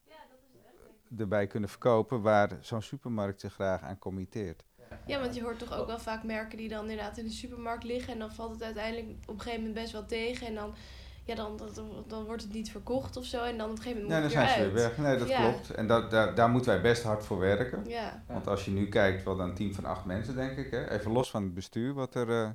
erbij 1.17 1.47
kunnen 1.47 1.69
verkopen 1.69 2.21
waar 2.21 2.57
zo'n 2.61 2.81
supermarkt 2.81 3.41
zich 3.41 3.53
graag 3.53 3.81
aan 3.81 3.97
committeert. 3.97 4.63
Ja, 5.07 5.19
want 5.19 5.35
je 5.35 5.41
hoort 5.41 5.59
toch 5.59 5.73
ook 5.79 5.87
wel 5.87 5.99
vaak 5.99 6.23
merken 6.23 6.57
die 6.57 6.69
dan 6.69 6.81
inderdaad 6.89 7.17
in 7.17 7.25
de 7.25 7.31
supermarkt 7.31 7.83
liggen. 7.83 8.13
En 8.13 8.19
dan 8.19 8.31
valt 8.31 8.51
het 8.53 8.63
uiteindelijk 8.63 9.09
op 9.21 9.33
een 9.33 9.41
gegeven 9.41 9.59
moment 9.65 9.79
best 9.81 9.91
wel 9.93 10.05
tegen. 10.05 10.47
En 10.47 10.55
dan, 10.55 10.73
ja, 11.25 11.35
dan, 11.35 11.57
dan, 11.75 12.03
dan 12.07 12.23
wordt 12.25 12.41
het 12.41 12.53
niet 12.53 12.71
verkocht 12.71 13.17
of 13.17 13.25
zo. 13.25 13.43
En 13.43 13.57
dan 13.57 13.69
op 13.69 13.75
een 13.77 13.81
gegeven 13.81 14.01
moment 14.01 14.19
Nee, 14.19 14.27
moet 14.29 14.33
dan 14.37 14.41
het 14.43 14.51
zijn 14.51 14.65
ze 14.67 14.73
weer 14.73 14.73
weer 14.75 14.83
uit. 14.85 14.95
weg. 14.97 15.05
Nee, 15.05 15.17
dat 15.17 15.27
Ja. 15.27 15.49
klopt. 15.49 15.69
En 15.69 15.87
dat, 15.87 16.11
daar, 16.11 16.35
daar 16.35 16.49
moeten 16.49 16.71
wij 16.71 16.81
best 16.81 17.03
hard 17.03 17.25
voor 17.25 17.39
werken. 17.39 17.83
Ja, 17.87 18.23
Want 18.27 18.47
als 18.47 18.65
je 18.65 18.71
nu 18.71 18.87
kijkt, 18.89 19.23
wel 19.23 19.39
een 19.39 19.53
team 19.53 19.73
van 19.73 19.85
acht 19.85 20.05
mensen, 20.05 20.35
denk 20.35 20.57
ik. 20.57 20.71
Hè? 20.71 20.89
Even 20.89 21.11
los 21.11 21.29
van 21.29 21.43
het 21.43 21.53
bestuur, 21.53 21.93
wat 21.93 22.15
er 22.15 22.29
eh, 22.43 22.49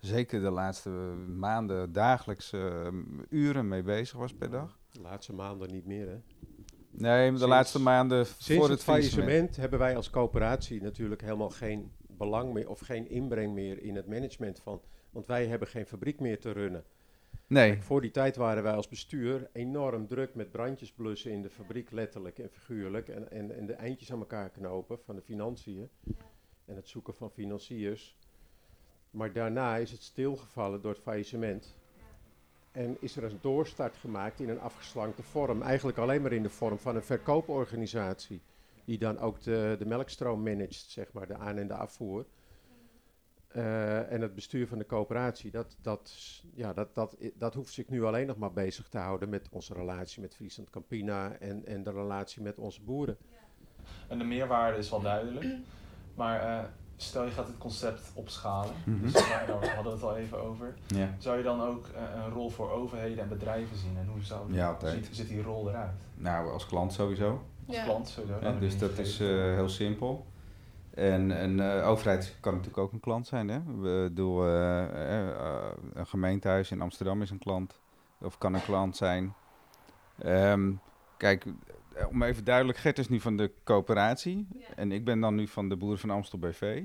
zeker 0.00 0.40
de 0.40 0.50
laatste 0.50 0.90
maanden 1.36 1.92
dagelijks 1.92 2.52
eh, 2.52 2.86
uren 3.28 3.68
mee 3.68 3.82
bezig 3.82 4.18
was 4.18 4.32
per 4.34 4.50
dag. 4.50 4.78
De 4.90 5.00
laatste 5.00 5.32
maanden 5.34 5.70
niet 5.72 5.86
meer, 5.86 6.08
hè? 6.08 6.16
Nee, 6.94 7.30
de 7.30 7.36
Sinds- 7.36 7.52
laatste 7.52 7.78
maanden 7.80 8.26
Sinds 8.26 8.46
voor 8.46 8.60
het 8.62 8.70
het 8.70 8.82
faillissement. 8.82 9.24
faillissement 9.28 9.56
hebben 9.56 9.78
wij 9.78 9.96
als 9.96 10.10
coöperatie 10.10 10.82
natuurlijk 10.82 11.20
helemaal 11.22 11.50
geen 11.50 11.92
belang 12.06 12.52
meer 12.52 12.68
of 12.68 12.80
geen 12.80 13.08
inbreng 13.10 13.52
meer 13.54 13.82
in 13.82 13.96
het 13.96 14.06
management 14.06 14.60
van. 14.60 14.80
Want 15.10 15.26
wij 15.26 15.46
hebben 15.46 15.68
geen 15.68 15.86
fabriek 15.86 16.20
meer 16.20 16.40
te 16.40 16.50
runnen. 16.52 16.84
Nee, 17.46 17.82
Voor 17.82 18.00
die 18.00 18.10
tijd 18.10 18.36
waren 18.36 18.62
wij 18.62 18.72
als 18.72 18.88
bestuur 18.88 19.48
enorm 19.52 20.06
druk 20.06 20.34
met 20.34 20.50
brandjes 20.50 20.92
blussen 20.92 21.30
in 21.32 21.42
de 21.42 21.50
fabriek, 21.50 21.90
letterlijk 21.90 22.38
en 22.38 22.50
figuurlijk. 22.50 23.08
En, 23.08 23.30
en, 23.30 23.56
en 23.56 23.66
de 23.66 23.72
eindjes 23.72 24.12
aan 24.12 24.18
elkaar 24.18 24.50
knopen 24.50 24.98
van 25.04 25.14
de 25.16 25.22
financiën. 25.22 25.88
En 26.64 26.76
het 26.76 26.88
zoeken 26.88 27.14
van 27.14 27.30
financiers. 27.30 28.16
Maar 29.10 29.32
daarna 29.32 29.76
is 29.76 29.90
het 29.90 30.02
stilgevallen 30.02 30.80
door 30.82 30.92
het 30.92 31.02
faillissement. 31.02 31.76
En 32.72 32.96
is 33.00 33.16
er 33.16 33.24
een 33.24 33.38
doorstart 33.40 33.96
gemaakt 33.96 34.40
in 34.40 34.48
een 34.48 34.60
afgeslankte 34.60 35.22
vorm. 35.22 35.62
Eigenlijk 35.62 35.98
alleen 35.98 36.22
maar 36.22 36.32
in 36.32 36.42
de 36.42 36.50
vorm 36.50 36.78
van 36.78 36.96
een 36.96 37.02
verkooporganisatie. 37.02 38.42
Die 38.84 38.98
dan 38.98 39.18
ook 39.18 39.40
de, 39.42 39.76
de 39.78 39.86
melkstroom 39.86 40.42
managt, 40.42 40.90
zeg 40.90 41.12
maar, 41.12 41.26
de 41.26 41.36
aan- 41.36 41.58
en 41.58 41.68
de 41.68 41.74
afvoer. 41.74 42.26
Eh, 43.48 44.12
en 44.12 44.20
het 44.20 44.34
bestuur 44.34 44.66
van 44.68 44.78
de 44.78 44.86
coöperatie, 44.86 45.50
dat, 45.50 45.76
dat, 45.82 46.12
ja, 46.54 46.72
dat, 46.72 46.94
dat, 46.94 47.16
dat 47.34 47.54
hoeft 47.54 47.72
zich 47.72 47.88
nu 47.88 48.04
alleen 48.04 48.26
nog 48.26 48.36
maar 48.36 48.52
bezig 48.52 48.88
te 48.88 48.98
houden 48.98 49.28
met 49.28 49.48
onze 49.50 49.74
relatie 49.74 50.20
met 50.20 50.34
Friesland 50.34 50.70
Campina 50.70 51.32
en, 51.32 51.66
en 51.66 51.82
de 51.82 51.90
relatie 51.90 52.42
met 52.42 52.58
onze 52.58 52.82
boeren. 52.82 53.16
En 54.08 54.18
de 54.18 54.24
meerwaarde 54.24 54.78
is 54.78 54.90
wel 54.90 55.00
duidelijk. 55.00 55.46
Maar 56.14 56.40
eh, 56.40 56.64
stel 57.02 57.24
je 57.24 57.30
gaat 57.30 57.46
het 57.46 57.58
concept 57.58 58.10
opschalen. 58.14 58.74
Mhm. 58.84 59.02
Dus 59.02 59.12
daar 59.12 59.46
hadden 59.48 59.84
we 59.84 59.90
het 59.90 60.02
al 60.02 60.16
even 60.16 60.42
over. 60.42 60.74
ja. 60.86 61.08
Zou 61.18 61.36
je 61.36 61.42
dan 61.42 61.62
ook 61.62 61.86
eh, 61.86 62.02
een 62.24 62.30
rol 62.32 62.50
voor 62.50 62.70
overheden 62.70 63.22
en 63.22 63.28
bedrijven 63.28 63.76
zien? 63.76 63.96
En 63.98 64.08
hoe 64.12 64.22
zou 64.22 64.46
die- 64.46 64.56
Ja, 64.56 64.76
ziet, 64.84 65.08
ziet 65.10 65.28
die 65.28 65.42
rol 65.42 65.68
eruit? 65.68 66.00
nou 66.14 66.50
als 66.52 66.66
klant 66.66 66.92
sowieso. 66.92 67.42
Als 67.66 67.76
Ja. 67.76 67.84
klant 67.84 68.08
sowieso. 68.08 68.58
Dus 68.58 68.78
dat 68.78 68.98
is 68.98 69.20
eh, 69.20 69.26
heel 69.28 69.68
simpel. 69.68 70.26
En 70.90 71.42
een 71.42 71.60
eh, 71.60 71.88
overheid 71.88 72.36
kan 72.40 72.52
natuurlijk 72.52 72.78
ook 72.78 72.92
een 72.92 73.00
klant 73.00 73.26
zijn. 73.26 73.48
Hè? 73.48 73.60
We 73.80 74.12
eh, 74.16 74.82
eh, 74.84 75.28
eh, 75.28 75.70
een 75.94 76.06
gemeentehuis 76.06 76.70
in 76.70 76.80
Amsterdam 76.80 77.22
is 77.22 77.30
een 77.30 77.38
klant. 77.38 77.80
Of 78.20 78.38
kan 78.38 78.54
een 78.54 78.62
klant 78.64 78.96
zijn. 78.96 79.34
Ehm, 80.18 80.70
kijk, 81.16 81.44
om 82.08 82.22
even 82.22 82.44
duidelijk, 82.44 82.78
Gert 82.78 82.98
is 82.98 83.08
nu 83.08 83.20
van 83.20 83.36
de 83.36 83.52
coöperatie. 83.64 84.48
En 84.74 84.92
ik 84.92 85.04
ben 85.04 85.20
dan 85.20 85.34
nu 85.34 85.46
van 85.46 85.68
de 85.68 85.76
Boeren 85.76 85.98
van 85.98 86.10
Amstel 86.10 86.38
BV. 86.38 86.82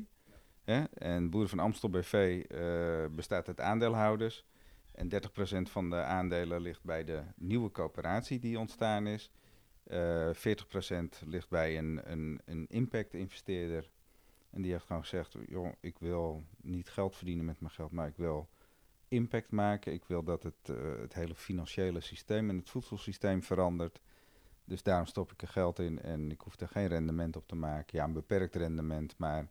Hè? 0.63 0.83
En 0.83 1.29
Boeren 1.29 1.49
van 1.49 1.59
Amstel 1.59 1.89
BV 1.89 2.43
eh, 2.49 3.15
bestaat 3.15 3.47
uit 3.47 3.61
aandeelhouders. 3.61 4.45
En 4.91 5.09
30% 5.09 5.17
van 5.61 5.89
de 5.89 5.95
aandelen 5.95 6.61
ligt 6.61 6.83
bij 6.83 7.03
de 7.03 7.21
nieuwe 7.35 7.71
coöperatie 7.71 8.39
die 8.39 8.59
ontstaan 8.59 9.07
is. 9.07 9.31
Eh 9.83 10.29
40% 10.33 11.25
ligt 11.25 11.49
bij 11.49 11.77
een, 11.77 12.11
een, 12.11 12.41
een 12.45 12.65
impact-investeerder. 12.67 13.89
En 14.49 14.61
die 14.61 14.71
heeft 14.71 14.85
gewoon 14.85 15.01
gezegd: 15.01 15.35
joh, 15.47 15.73
ik 15.79 15.99
wil 15.99 16.45
niet 16.61 16.89
geld 16.89 17.15
verdienen 17.15 17.45
met 17.45 17.59
mijn 17.59 17.73
geld, 17.73 17.91
maar 17.91 18.07
ik 18.07 18.17
wil 18.17 18.49
impact 19.07 19.51
maken. 19.51 19.93
Ik 19.93 20.03
wil 20.05 20.23
dat 20.23 20.43
het, 20.43 20.69
eh, 20.69 20.75
het 20.99 21.13
hele 21.13 21.35
financiële 21.35 22.01
systeem 22.01 22.49
en 22.49 22.57
het 22.57 22.69
voedselsysteem 22.69 23.43
verandert. 23.43 24.01
Dus 24.67 24.83
daarom 24.83 25.05
stop 25.05 25.31
ik 25.31 25.41
er 25.41 25.47
geld 25.47 25.79
in 25.79 26.01
en 26.01 26.31
ik 26.31 26.41
hoef 26.41 26.59
er 26.59 26.67
geen 26.67 26.87
rendement 26.87 27.35
op 27.35 27.47
te 27.47 27.55
maken. 27.55 27.97
Ja, 27.97 28.03
een 28.03 28.13
beperkt 28.13 28.55
rendement, 28.55 29.17
maar 29.17 29.47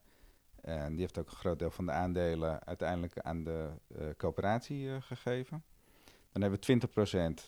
eh, 0.60 0.86
die 0.86 0.98
heeft 0.98 1.18
ook 1.18 1.26
een 1.26 1.36
groot 1.36 1.58
deel 1.58 1.70
van 1.70 1.86
de 1.86 1.92
aandelen 1.92 2.64
uiteindelijk 2.64 3.18
aan 3.18 3.44
de 3.44 3.68
eh, 3.96 4.06
coöperatie 4.16 4.90
eh, 4.90 4.96
gegeven. 5.00 5.64
Dan 6.32 6.42
hebben 6.42 6.60
we 6.60 6.88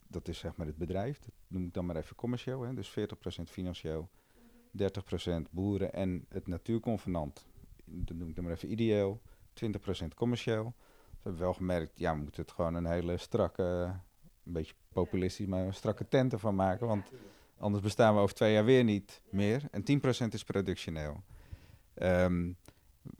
20%, 0.00 0.04
dat 0.06 0.28
is 0.28 0.38
zeg 0.38 0.56
maar 0.56 0.66
het 0.66 0.76
bedrijf, 0.76 1.18
dat 1.18 1.32
noem 1.46 1.64
ik 1.64 1.74
dan 1.74 1.86
maar 1.86 1.96
even 1.96 2.16
commercieel, 2.16 2.62
hè? 2.62 2.74
dus 2.74 2.90
40% 2.90 3.42
financieel, 3.44 4.08
30% 4.78 4.82
boeren 5.50 5.92
en 5.92 6.26
het 6.28 6.46
natuurconvenant, 6.46 7.46
dat 7.84 8.16
noem 8.16 8.28
ik 8.28 8.34
dan 8.34 8.44
maar 8.44 8.52
even 8.52 8.70
ideeel, 8.70 9.20
20% 10.04 10.14
commercieel. 10.14 10.74
We 11.10 11.18
hebben 11.22 11.40
wel 11.40 11.54
gemerkt, 11.54 11.98
ja, 11.98 12.14
we 12.14 12.22
moeten 12.22 12.42
het 12.42 12.52
gewoon 12.52 12.74
een 12.74 12.86
hele 12.86 13.16
strakke, 13.16 13.62
een 14.44 14.52
beetje 14.52 14.74
populistisch, 14.92 15.46
maar 15.46 15.66
een 15.66 15.74
strakke 15.74 16.08
tent 16.08 16.32
ervan 16.32 16.54
maken, 16.54 16.86
want 16.86 17.10
anders 17.58 17.82
bestaan 17.82 18.14
we 18.14 18.20
over 18.20 18.34
twee 18.34 18.52
jaar 18.52 18.64
weer 18.64 18.84
niet 18.84 19.22
meer. 19.30 19.62
En 19.70 19.82
10% 19.82 20.34
is 20.34 20.44
productioneel. 20.44 21.22
Ehm, 21.94 22.52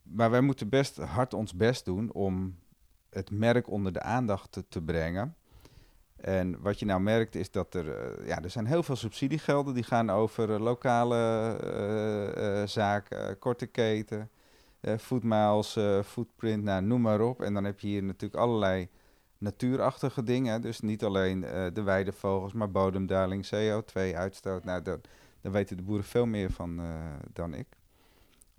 maar 0.03 0.31
wij 0.31 0.41
moeten 0.41 0.69
best 0.69 0.97
hard 0.97 1.35
ons 1.35 1.55
best 1.55 1.85
doen 1.85 2.13
om 2.13 2.59
het 3.11 3.31
merk 3.31 3.71
onder 3.71 3.93
de 3.93 4.03
aandacht 4.03 4.63
te, 4.69 4.83
brengen. 4.83 5.37
En 6.17 6.61
wat 6.61 6.79
je 6.79 6.87
nou 6.87 7.01
merkt 7.01 7.35
is 7.35 7.51
dat 7.51 7.75
er, 7.75 7.91
eh, 7.91 8.27
ja, 8.27 8.43
er 8.43 8.51
zijn 8.51 8.67
heel 8.67 8.83
veel 8.83 8.97
subsidiegelden 8.97 9.75
die 9.75 9.83
gaan 9.83 10.11
over 10.11 10.55
eh, 10.55 10.61
lokale 10.61 11.17
eh, 12.37 12.67
zaken, 12.67 13.39
korte 13.39 13.67
keten, 13.67 14.31
eh, 14.81 16.03
footprint, 16.05 16.63
nou, 16.63 16.83
noem 16.83 17.01
maar 17.01 17.21
op. 17.21 17.43
En 17.43 17.55
dan 17.55 17.65
heb 17.65 17.81
je 17.81 17.87
hier 17.87 18.03
natuurlijk 18.03 18.41
allerlei 18.41 18.89
natuurachtige 19.39 20.23
dingen. 20.23 20.61
Dus 20.61 20.81
niet 20.81 21.05
alleen 21.05 21.45
eh, 21.45 21.67
de 21.73 21.83
weidevogels, 21.83 22.53
maar 22.53 22.71
bodemdaling, 22.71 23.47
CO2-uitstoot. 23.47 24.65
Nou, 24.65 24.83
daar, 24.83 24.99
daar 25.41 25.53
weten 25.53 25.77
de 25.77 25.83
boeren 25.83 26.05
veel 26.05 26.27
meer 26.27 26.51
van 26.51 26.81
eh, 26.81 26.87
dan 27.33 27.55
ik. 27.55 27.67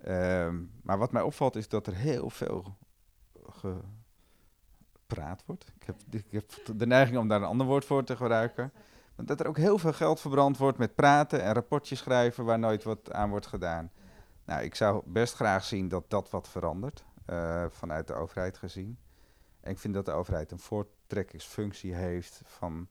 Ehm, 0.04 0.56
maar 0.82 0.98
wat 0.98 1.12
mij 1.12 1.22
opvalt 1.22 1.56
is 1.56 1.68
dat 1.68 1.88
er 1.88 1.96
heel 1.96 2.30
veel 2.30 2.78
gepraat 3.50 5.44
wordt. 5.46 5.72
Ik 5.76 5.84
heb, 5.86 5.96
ik 6.10 6.32
heb 6.32 6.78
de 6.78 6.88
neiging 6.88 7.18
om 7.18 7.28
daar 7.28 7.42
een 7.42 7.48
ander 7.48 7.68
woord 7.68 7.86
voor 7.86 8.04
te 8.04 8.16
gebruiken. 8.16 8.72
Maar 9.16 9.26
dat 9.26 9.40
er 9.40 9.48
ook 9.48 9.58
heel 9.58 9.78
veel 9.78 9.94
geld 9.94 10.20
verbrand 10.20 10.58
wordt 10.58 10.78
met 10.78 10.96
praten 10.96 11.44
en 11.44 11.54
rapportjes 11.54 12.00
schrijven 12.00 12.46
waar 12.46 12.60
nooit 12.60 12.84
wat 12.84 13.12
aan 13.12 13.30
wordt 13.30 13.48
gedaan. 13.48 13.92
Nou, 14.46 14.64
ik 14.64 14.76
zou 14.76 15.02
best 15.06 15.34
graag 15.34 15.64
zien 15.64 15.88
dat 15.88 16.10
dat 16.10 16.30
wat 16.30 16.50
verandert, 16.50 17.04
eh, 17.26 17.66
vanuit 17.70 18.08
de 18.08 18.14
overheid 18.14 18.58
gezien. 18.58 18.98
En 19.62 19.72
ik 19.72 19.80
vind 19.80 19.94
dat 19.94 20.06
de 20.06 20.12
overheid 20.12 20.52
een 20.52 20.60
voortrekkingsfunctie 20.60 21.94
heeft 21.94 22.42
van, 22.46 22.88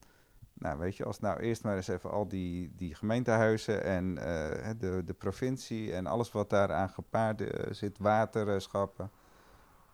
nou 0.52 0.78
weet 0.78 0.96
je, 0.96 1.04
als 1.04 1.20
nou 1.20 1.40
eerst 1.40 1.62
maar 1.62 1.76
eens 1.76 1.88
even 1.88 2.10
al 2.10 2.28
die, 2.28 2.72
die 2.76 2.94
gemeentehuizen 2.94 3.84
en 3.84 4.18
eh, 4.18 4.70
de, 4.78 5.02
de 5.04 5.14
provincie 5.14 5.94
en 5.94 6.06
alles 6.06 6.32
wat 6.32 6.50
daaraan 6.50 6.88
gepaard 6.88 7.40
eh, 7.40 7.72
zit, 7.72 7.98
waterschappen. 7.98 9.10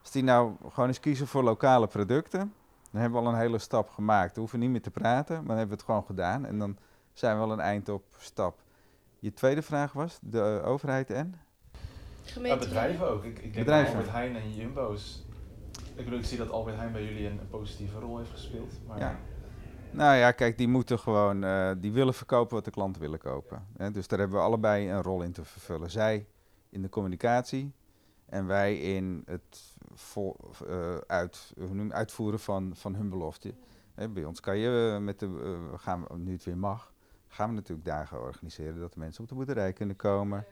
Als 0.00 0.10
die 0.10 0.22
nou 0.22 0.54
gewoon 0.70 0.88
eens 0.88 1.00
kiezen 1.00 1.26
voor 1.26 1.42
lokale 1.42 1.86
producten, 1.86 2.52
dan 2.90 3.00
hebben 3.00 3.20
we 3.20 3.26
al 3.26 3.32
een 3.32 3.40
hele 3.40 3.58
stap 3.58 3.90
gemaakt. 3.90 4.34
We 4.34 4.40
hoeven 4.40 4.58
niet 4.58 4.70
meer 4.70 4.82
te 4.82 4.90
praten, 4.90 5.36
maar 5.36 5.46
dan 5.46 5.56
hebben 5.56 5.76
we 5.76 5.82
het 5.82 5.90
gewoon 5.90 6.04
gedaan 6.04 6.46
en 6.46 6.58
dan 6.58 6.78
zijn 7.12 7.36
we 7.36 7.42
al 7.42 7.52
een 7.52 7.60
eind 7.60 7.88
op 7.88 8.04
stap. 8.18 8.62
Je 9.18 9.32
tweede 9.32 9.62
vraag 9.62 9.92
was, 9.92 10.18
de 10.22 10.62
overheid 10.64 11.10
en? 11.10 11.34
Ja, 12.42 12.56
bedrijven 12.56 13.08
ook. 13.08 13.24
Ik, 13.24 13.36
ik 13.36 13.42
denk 13.42 13.54
Bedrijven. 13.54 13.94
Albert 13.94 14.12
Heijn 14.12 14.36
en 14.36 14.54
Jumbo's. 14.54 15.23
Ik 15.94 16.04
bedoel, 16.04 16.18
ik 16.18 16.24
zie 16.24 16.38
dat 16.38 16.50
Albert 16.50 16.76
Heijn 16.76 16.92
bij 16.92 17.04
jullie 17.04 17.26
een, 17.28 17.40
positieve 17.50 17.98
rol 17.98 18.18
heeft 18.18 18.30
gespeeld. 18.30 18.72
Maar 18.86 18.98
Ja. 18.98 19.18
Nou 19.90 20.16
ja, 20.16 20.32
kijk, 20.32 20.58
die 20.58 20.68
moeten 20.68 20.98
gewoon, 20.98 21.44
eh, 21.44 21.70
die 21.78 21.92
willen 21.92 22.14
verkopen 22.14 22.54
wat 22.54 22.64
de 22.64 22.70
klanten 22.70 23.00
willen 23.00 23.18
kopen. 23.18 23.66
Dus 23.92 24.08
daar 24.08 24.18
hebben 24.18 24.38
we 24.38 24.44
allebei 24.44 24.90
een 24.90 25.02
rol 25.02 25.22
in 25.22 25.32
te 25.32 25.44
vervullen. 25.44 25.90
Zij 25.90 26.26
in 26.70 26.82
de 26.82 26.88
communicatie 26.88 27.72
en 28.26 28.46
wij 28.46 28.78
in 28.78 29.22
het 29.26 29.76
eh, 30.68 30.96
uit, 31.06 31.52
uitvoeren 31.88 32.40
van, 32.40 32.70
van 32.74 32.94
hun 32.94 33.08
belofte. 33.08 33.54
Bij 34.10 34.24
ons 34.24 34.40
kan 34.40 34.58
je 34.58 34.92
eh, 34.94 35.04
met 35.04 35.18
de, 35.18 35.26
eh, 35.26 35.70
we 35.70 35.78
gaan, 35.78 36.06
nu 36.16 36.32
het 36.32 36.44
weer 36.44 36.58
mag, 36.58 36.92
gaan 37.28 37.48
we 37.48 37.54
natuurlijk 37.54 37.86
dagen 37.86 38.20
organiseren 38.20 38.80
dat 38.80 38.92
de 38.92 38.98
mensen 38.98 39.22
op 39.22 39.28
de 39.28 39.34
boerderij 39.34 39.72
kunnen 39.72 39.96
komen. 39.96 40.44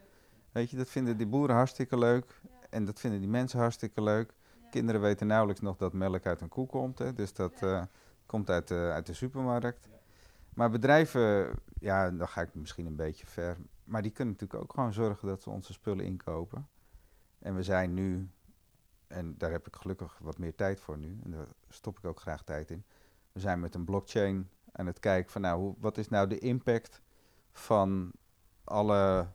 Weet 0.51 0.69
je, 0.69 0.77
dat 0.77 0.89
vinden 0.89 1.17
die 1.17 1.27
boeren 1.27 1.55
hartstikke 1.55 1.97
leuk 1.97 2.41
en 2.69 2.85
dat 2.85 2.99
vinden 2.99 3.19
die 3.19 3.29
mensen 3.29 3.59
hartstikke 3.59 4.03
leuk. 4.03 4.33
Kinderen 4.73 5.01
weten 5.01 5.27
nauwelijks 5.27 5.61
nog 5.61 5.77
dat 5.77 5.93
melk 5.93 6.25
uit 6.25 6.41
een 6.41 6.49
koe 6.49 6.67
komt, 6.67 6.99
hè, 6.99 7.13
dus 7.13 7.33
dat 7.33 7.61
eh, 7.61 7.83
komt 8.25 8.49
uit 8.49 8.67
de, 8.67 8.89
uit 8.93 9.05
de 9.05 9.13
supermarkt. 9.13 9.89
Maar 10.53 10.69
bedrijven, 10.69 11.51
ja, 11.79 12.11
dan 12.11 12.27
ga 12.27 12.41
ik 12.41 12.55
misschien 12.55 12.85
een 12.85 12.95
beetje 12.95 13.25
ver, 13.25 13.57
maar 13.83 14.01
die 14.01 14.11
kunnen 14.11 14.33
natuurlijk 14.33 14.63
ook 14.63 14.73
gewoon 14.73 14.93
zorgen 14.93 15.27
dat 15.27 15.41
ze 15.41 15.49
onze 15.49 15.73
spullen 15.73 16.05
inkopen. 16.05 16.67
En 17.39 17.55
we 17.55 17.63
zijn 17.63 17.93
nu, 17.93 18.29
en 19.07 19.37
daar 19.37 19.51
heb 19.51 19.67
ik 19.67 19.75
gelukkig 19.75 20.17
wat 20.21 20.37
meer 20.37 20.55
tijd 20.55 20.79
voor 20.79 20.97
nu, 20.97 21.19
en 21.23 21.31
daar 21.31 21.47
stop 21.69 21.97
ik 21.97 22.05
ook 22.05 22.19
graag 22.19 22.43
tijd 22.43 22.71
in. 22.71 22.83
We 23.31 23.39
zijn 23.39 23.59
met 23.59 23.75
een 23.75 23.85
blockchain 23.85 24.49
aan 24.71 24.85
het 24.85 24.99
kijken 24.99 25.31
van, 25.31 25.41
nou, 25.41 25.59
hoe, 25.59 25.75
wat 25.79 25.97
is 25.97 26.09
nou 26.09 26.27
de 26.27 26.39
impact 26.39 27.01
van 27.51 28.11
alle, 28.63 29.27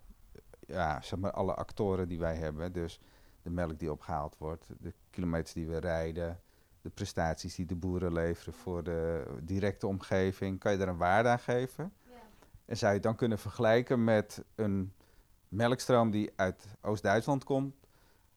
ja, 0.61 1.01
zeg 1.01 1.19
maar, 1.19 1.33
alle 1.33 1.55
actoren 1.55 2.09
die 2.09 2.19
wij 2.19 2.37
hebben. 2.37 2.73
Dus 2.73 3.01
de 3.49 3.55
melk 3.55 3.79
die 3.79 3.93
opgehaald 3.93 4.37
wordt, 4.39 4.67
de 4.81 4.93
kilometers 5.11 5.53
die 5.53 5.67
we 5.67 5.79
rijden, 5.79 6.41
de 6.81 6.91
prestaties 6.91 7.55
die 7.55 7.67
de 7.67 7.75
boeren 7.75 8.13
leveren 8.13 8.53
voor 8.53 8.83
de 8.83 9.25
directe 9.43 9.87
omgeving. 9.87 10.59
Kan 10.59 10.73
je 10.73 10.79
daar 10.79 10.89
een 10.89 10.97
waarde 10.97 11.29
aan 11.29 11.39
geven? 11.39 11.93
En 12.65 12.77
zou 12.77 12.91
je 12.91 12.97
het 12.97 13.07
dan 13.07 13.17
kunnen 13.17 13.39
vergelijken 13.39 14.05
met 14.05 14.45
een 14.55 14.93
melkstroom 15.49 16.11
die 16.11 16.33
uit 16.37 16.67
Oost-Duitsland 16.81 17.45
komt 17.45 17.75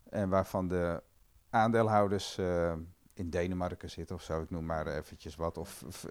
en 0.10 0.30
waarvan 0.30 0.68
de 0.68 1.04
aandeelhouders 1.50 2.38
eh, 2.38 2.74
in 3.14 3.30
Denemarken 3.30 3.90
zitten 3.90 4.16
of 4.16 4.22
zo, 4.22 4.42
ik 4.42 4.50
noem 4.50 4.66
maar 4.66 4.88
eventjes 4.88 5.36
wat, 5.36 5.58
of, 5.58 5.84
of, 5.88 6.08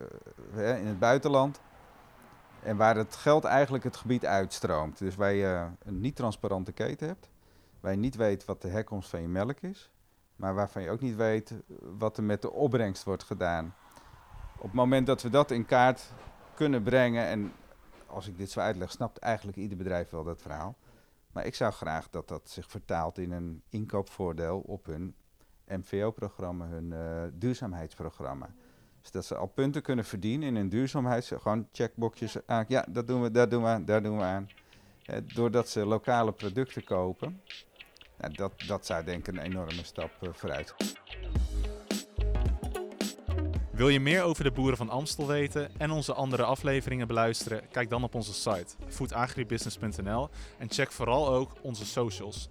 eh, 0.54 0.78
in 0.78 0.86
het 0.86 0.98
buitenland. 0.98 1.60
En 2.62 2.76
waar 2.76 2.96
het 2.96 3.16
geld 3.16 3.44
eigenlijk 3.44 3.84
het 3.84 3.96
gebied 3.96 4.26
uitstroomt. 4.26 4.98
Dus 4.98 5.16
waar 5.16 5.32
je 5.32 5.68
een 5.78 6.00
niet 6.00 6.16
transparante 6.16 6.72
keten 6.72 7.06
hebt, 7.06 7.29
waar 7.80 7.92
je 7.92 7.98
niet 7.98 8.16
weet 8.16 8.44
wat 8.44 8.62
de 8.62 8.68
herkomst 8.68 9.10
van 9.10 9.20
je 9.20 9.28
melk 9.28 9.60
is, 9.60 9.90
maar 10.36 10.54
waarvan 10.54 10.82
je 10.82 10.90
ook 10.90 11.00
niet 11.00 11.16
weet 11.16 11.54
wat 11.98 12.16
er 12.16 12.22
met 12.22 12.42
de 12.42 12.50
opbrengst 12.50 13.04
wordt 13.04 13.22
gedaan. 13.22 13.74
Op 14.56 14.62
het 14.62 14.72
moment 14.72 15.06
dat 15.06 15.22
we 15.22 15.30
dat 15.30 15.50
in 15.50 15.66
kaart 15.66 16.12
kunnen 16.54 16.82
brengen, 16.82 17.24
en 17.24 17.52
als 18.06 18.26
ik 18.26 18.36
dit 18.36 18.50
zo 18.50 18.60
uitleg, 18.60 18.90
snapt 18.90 19.18
eigenlijk 19.18 19.58
ieder 19.58 19.76
bedrijf 19.76 20.10
wel 20.10 20.24
dat 20.24 20.42
verhaal. 20.42 20.76
Maar 21.32 21.46
ik 21.46 21.54
zou 21.54 21.72
graag 21.72 22.10
dat 22.10 22.28
dat 22.28 22.50
zich 22.50 22.70
vertaalt 22.70 23.18
in 23.18 23.32
een 23.32 23.62
inkoopvoordeel 23.68 24.58
op 24.58 24.86
hun 24.86 25.14
MVO-programma, 25.66 26.66
hun 26.66 26.92
eh, 26.92 27.22
duurzaamheidsprogramma. 27.32 28.54
Dus 29.00 29.10
dat 29.10 29.24
ze 29.24 29.34
al 29.36 29.46
punten 29.46 29.82
kunnen 29.82 30.04
verdienen 30.04 30.48
in 30.48 30.56
hun 30.56 30.68
duurzaamheid. 30.68 31.26
Gewoon 31.26 31.68
checkboxjes 31.72 32.46
aan. 32.46 32.64
Ja, 32.68 32.86
dat 32.88 33.06
doen 33.06 33.22
we, 33.22 33.30
dat 33.30 33.50
doen 33.50 33.62
we 33.62 33.68
aan, 33.68 33.84
daar 33.84 34.02
doen 34.02 34.16
we 34.16 34.22
aan. 34.22 34.48
Eh, 35.04 35.16
doordat 35.34 35.68
ze 35.68 35.86
lokale 35.86 36.32
producten 36.32 36.84
kopen. 36.84 37.40
Nou, 38.20 38.34
dat, 38.34 38.52
dat 38.66 38.86
zou 38.86 39.04
denk 39.04 39.28
ik 39.28 39.34
een 39.34 39.42
enorme 39.42 39.84
stap 39.84 40.10
eh, 40.20 40.28
vooruit. 40.32 40.74
Wil 43.70 43.88
je 43.88 44.00
meer 44.00 44.22
over 44.22 44.44
de 44.44 44.50
boeren 44.50 44.76
van 44.76 44.90
Amstel 44.90 45.26
weten 45.26 45.70
en 45.78 45.90
onze 45.90 46.12
andere 46.12 46.42
afleveringen 46.42 47.06
beluisteren? 47.06 47.62
Kijk 47.70 47.90
dan 47.90 48.04
op 48.04 48.14
onze 48.14 48.34
site 48.34 48.74
foodagribusiness.nl 48.88 50.28
en 50.58 50.70
check 50.70 50.92
vooral 50.92 51.28
ook 51.28 51.50
onze 51.62 51.86
socials. 51.86 52.48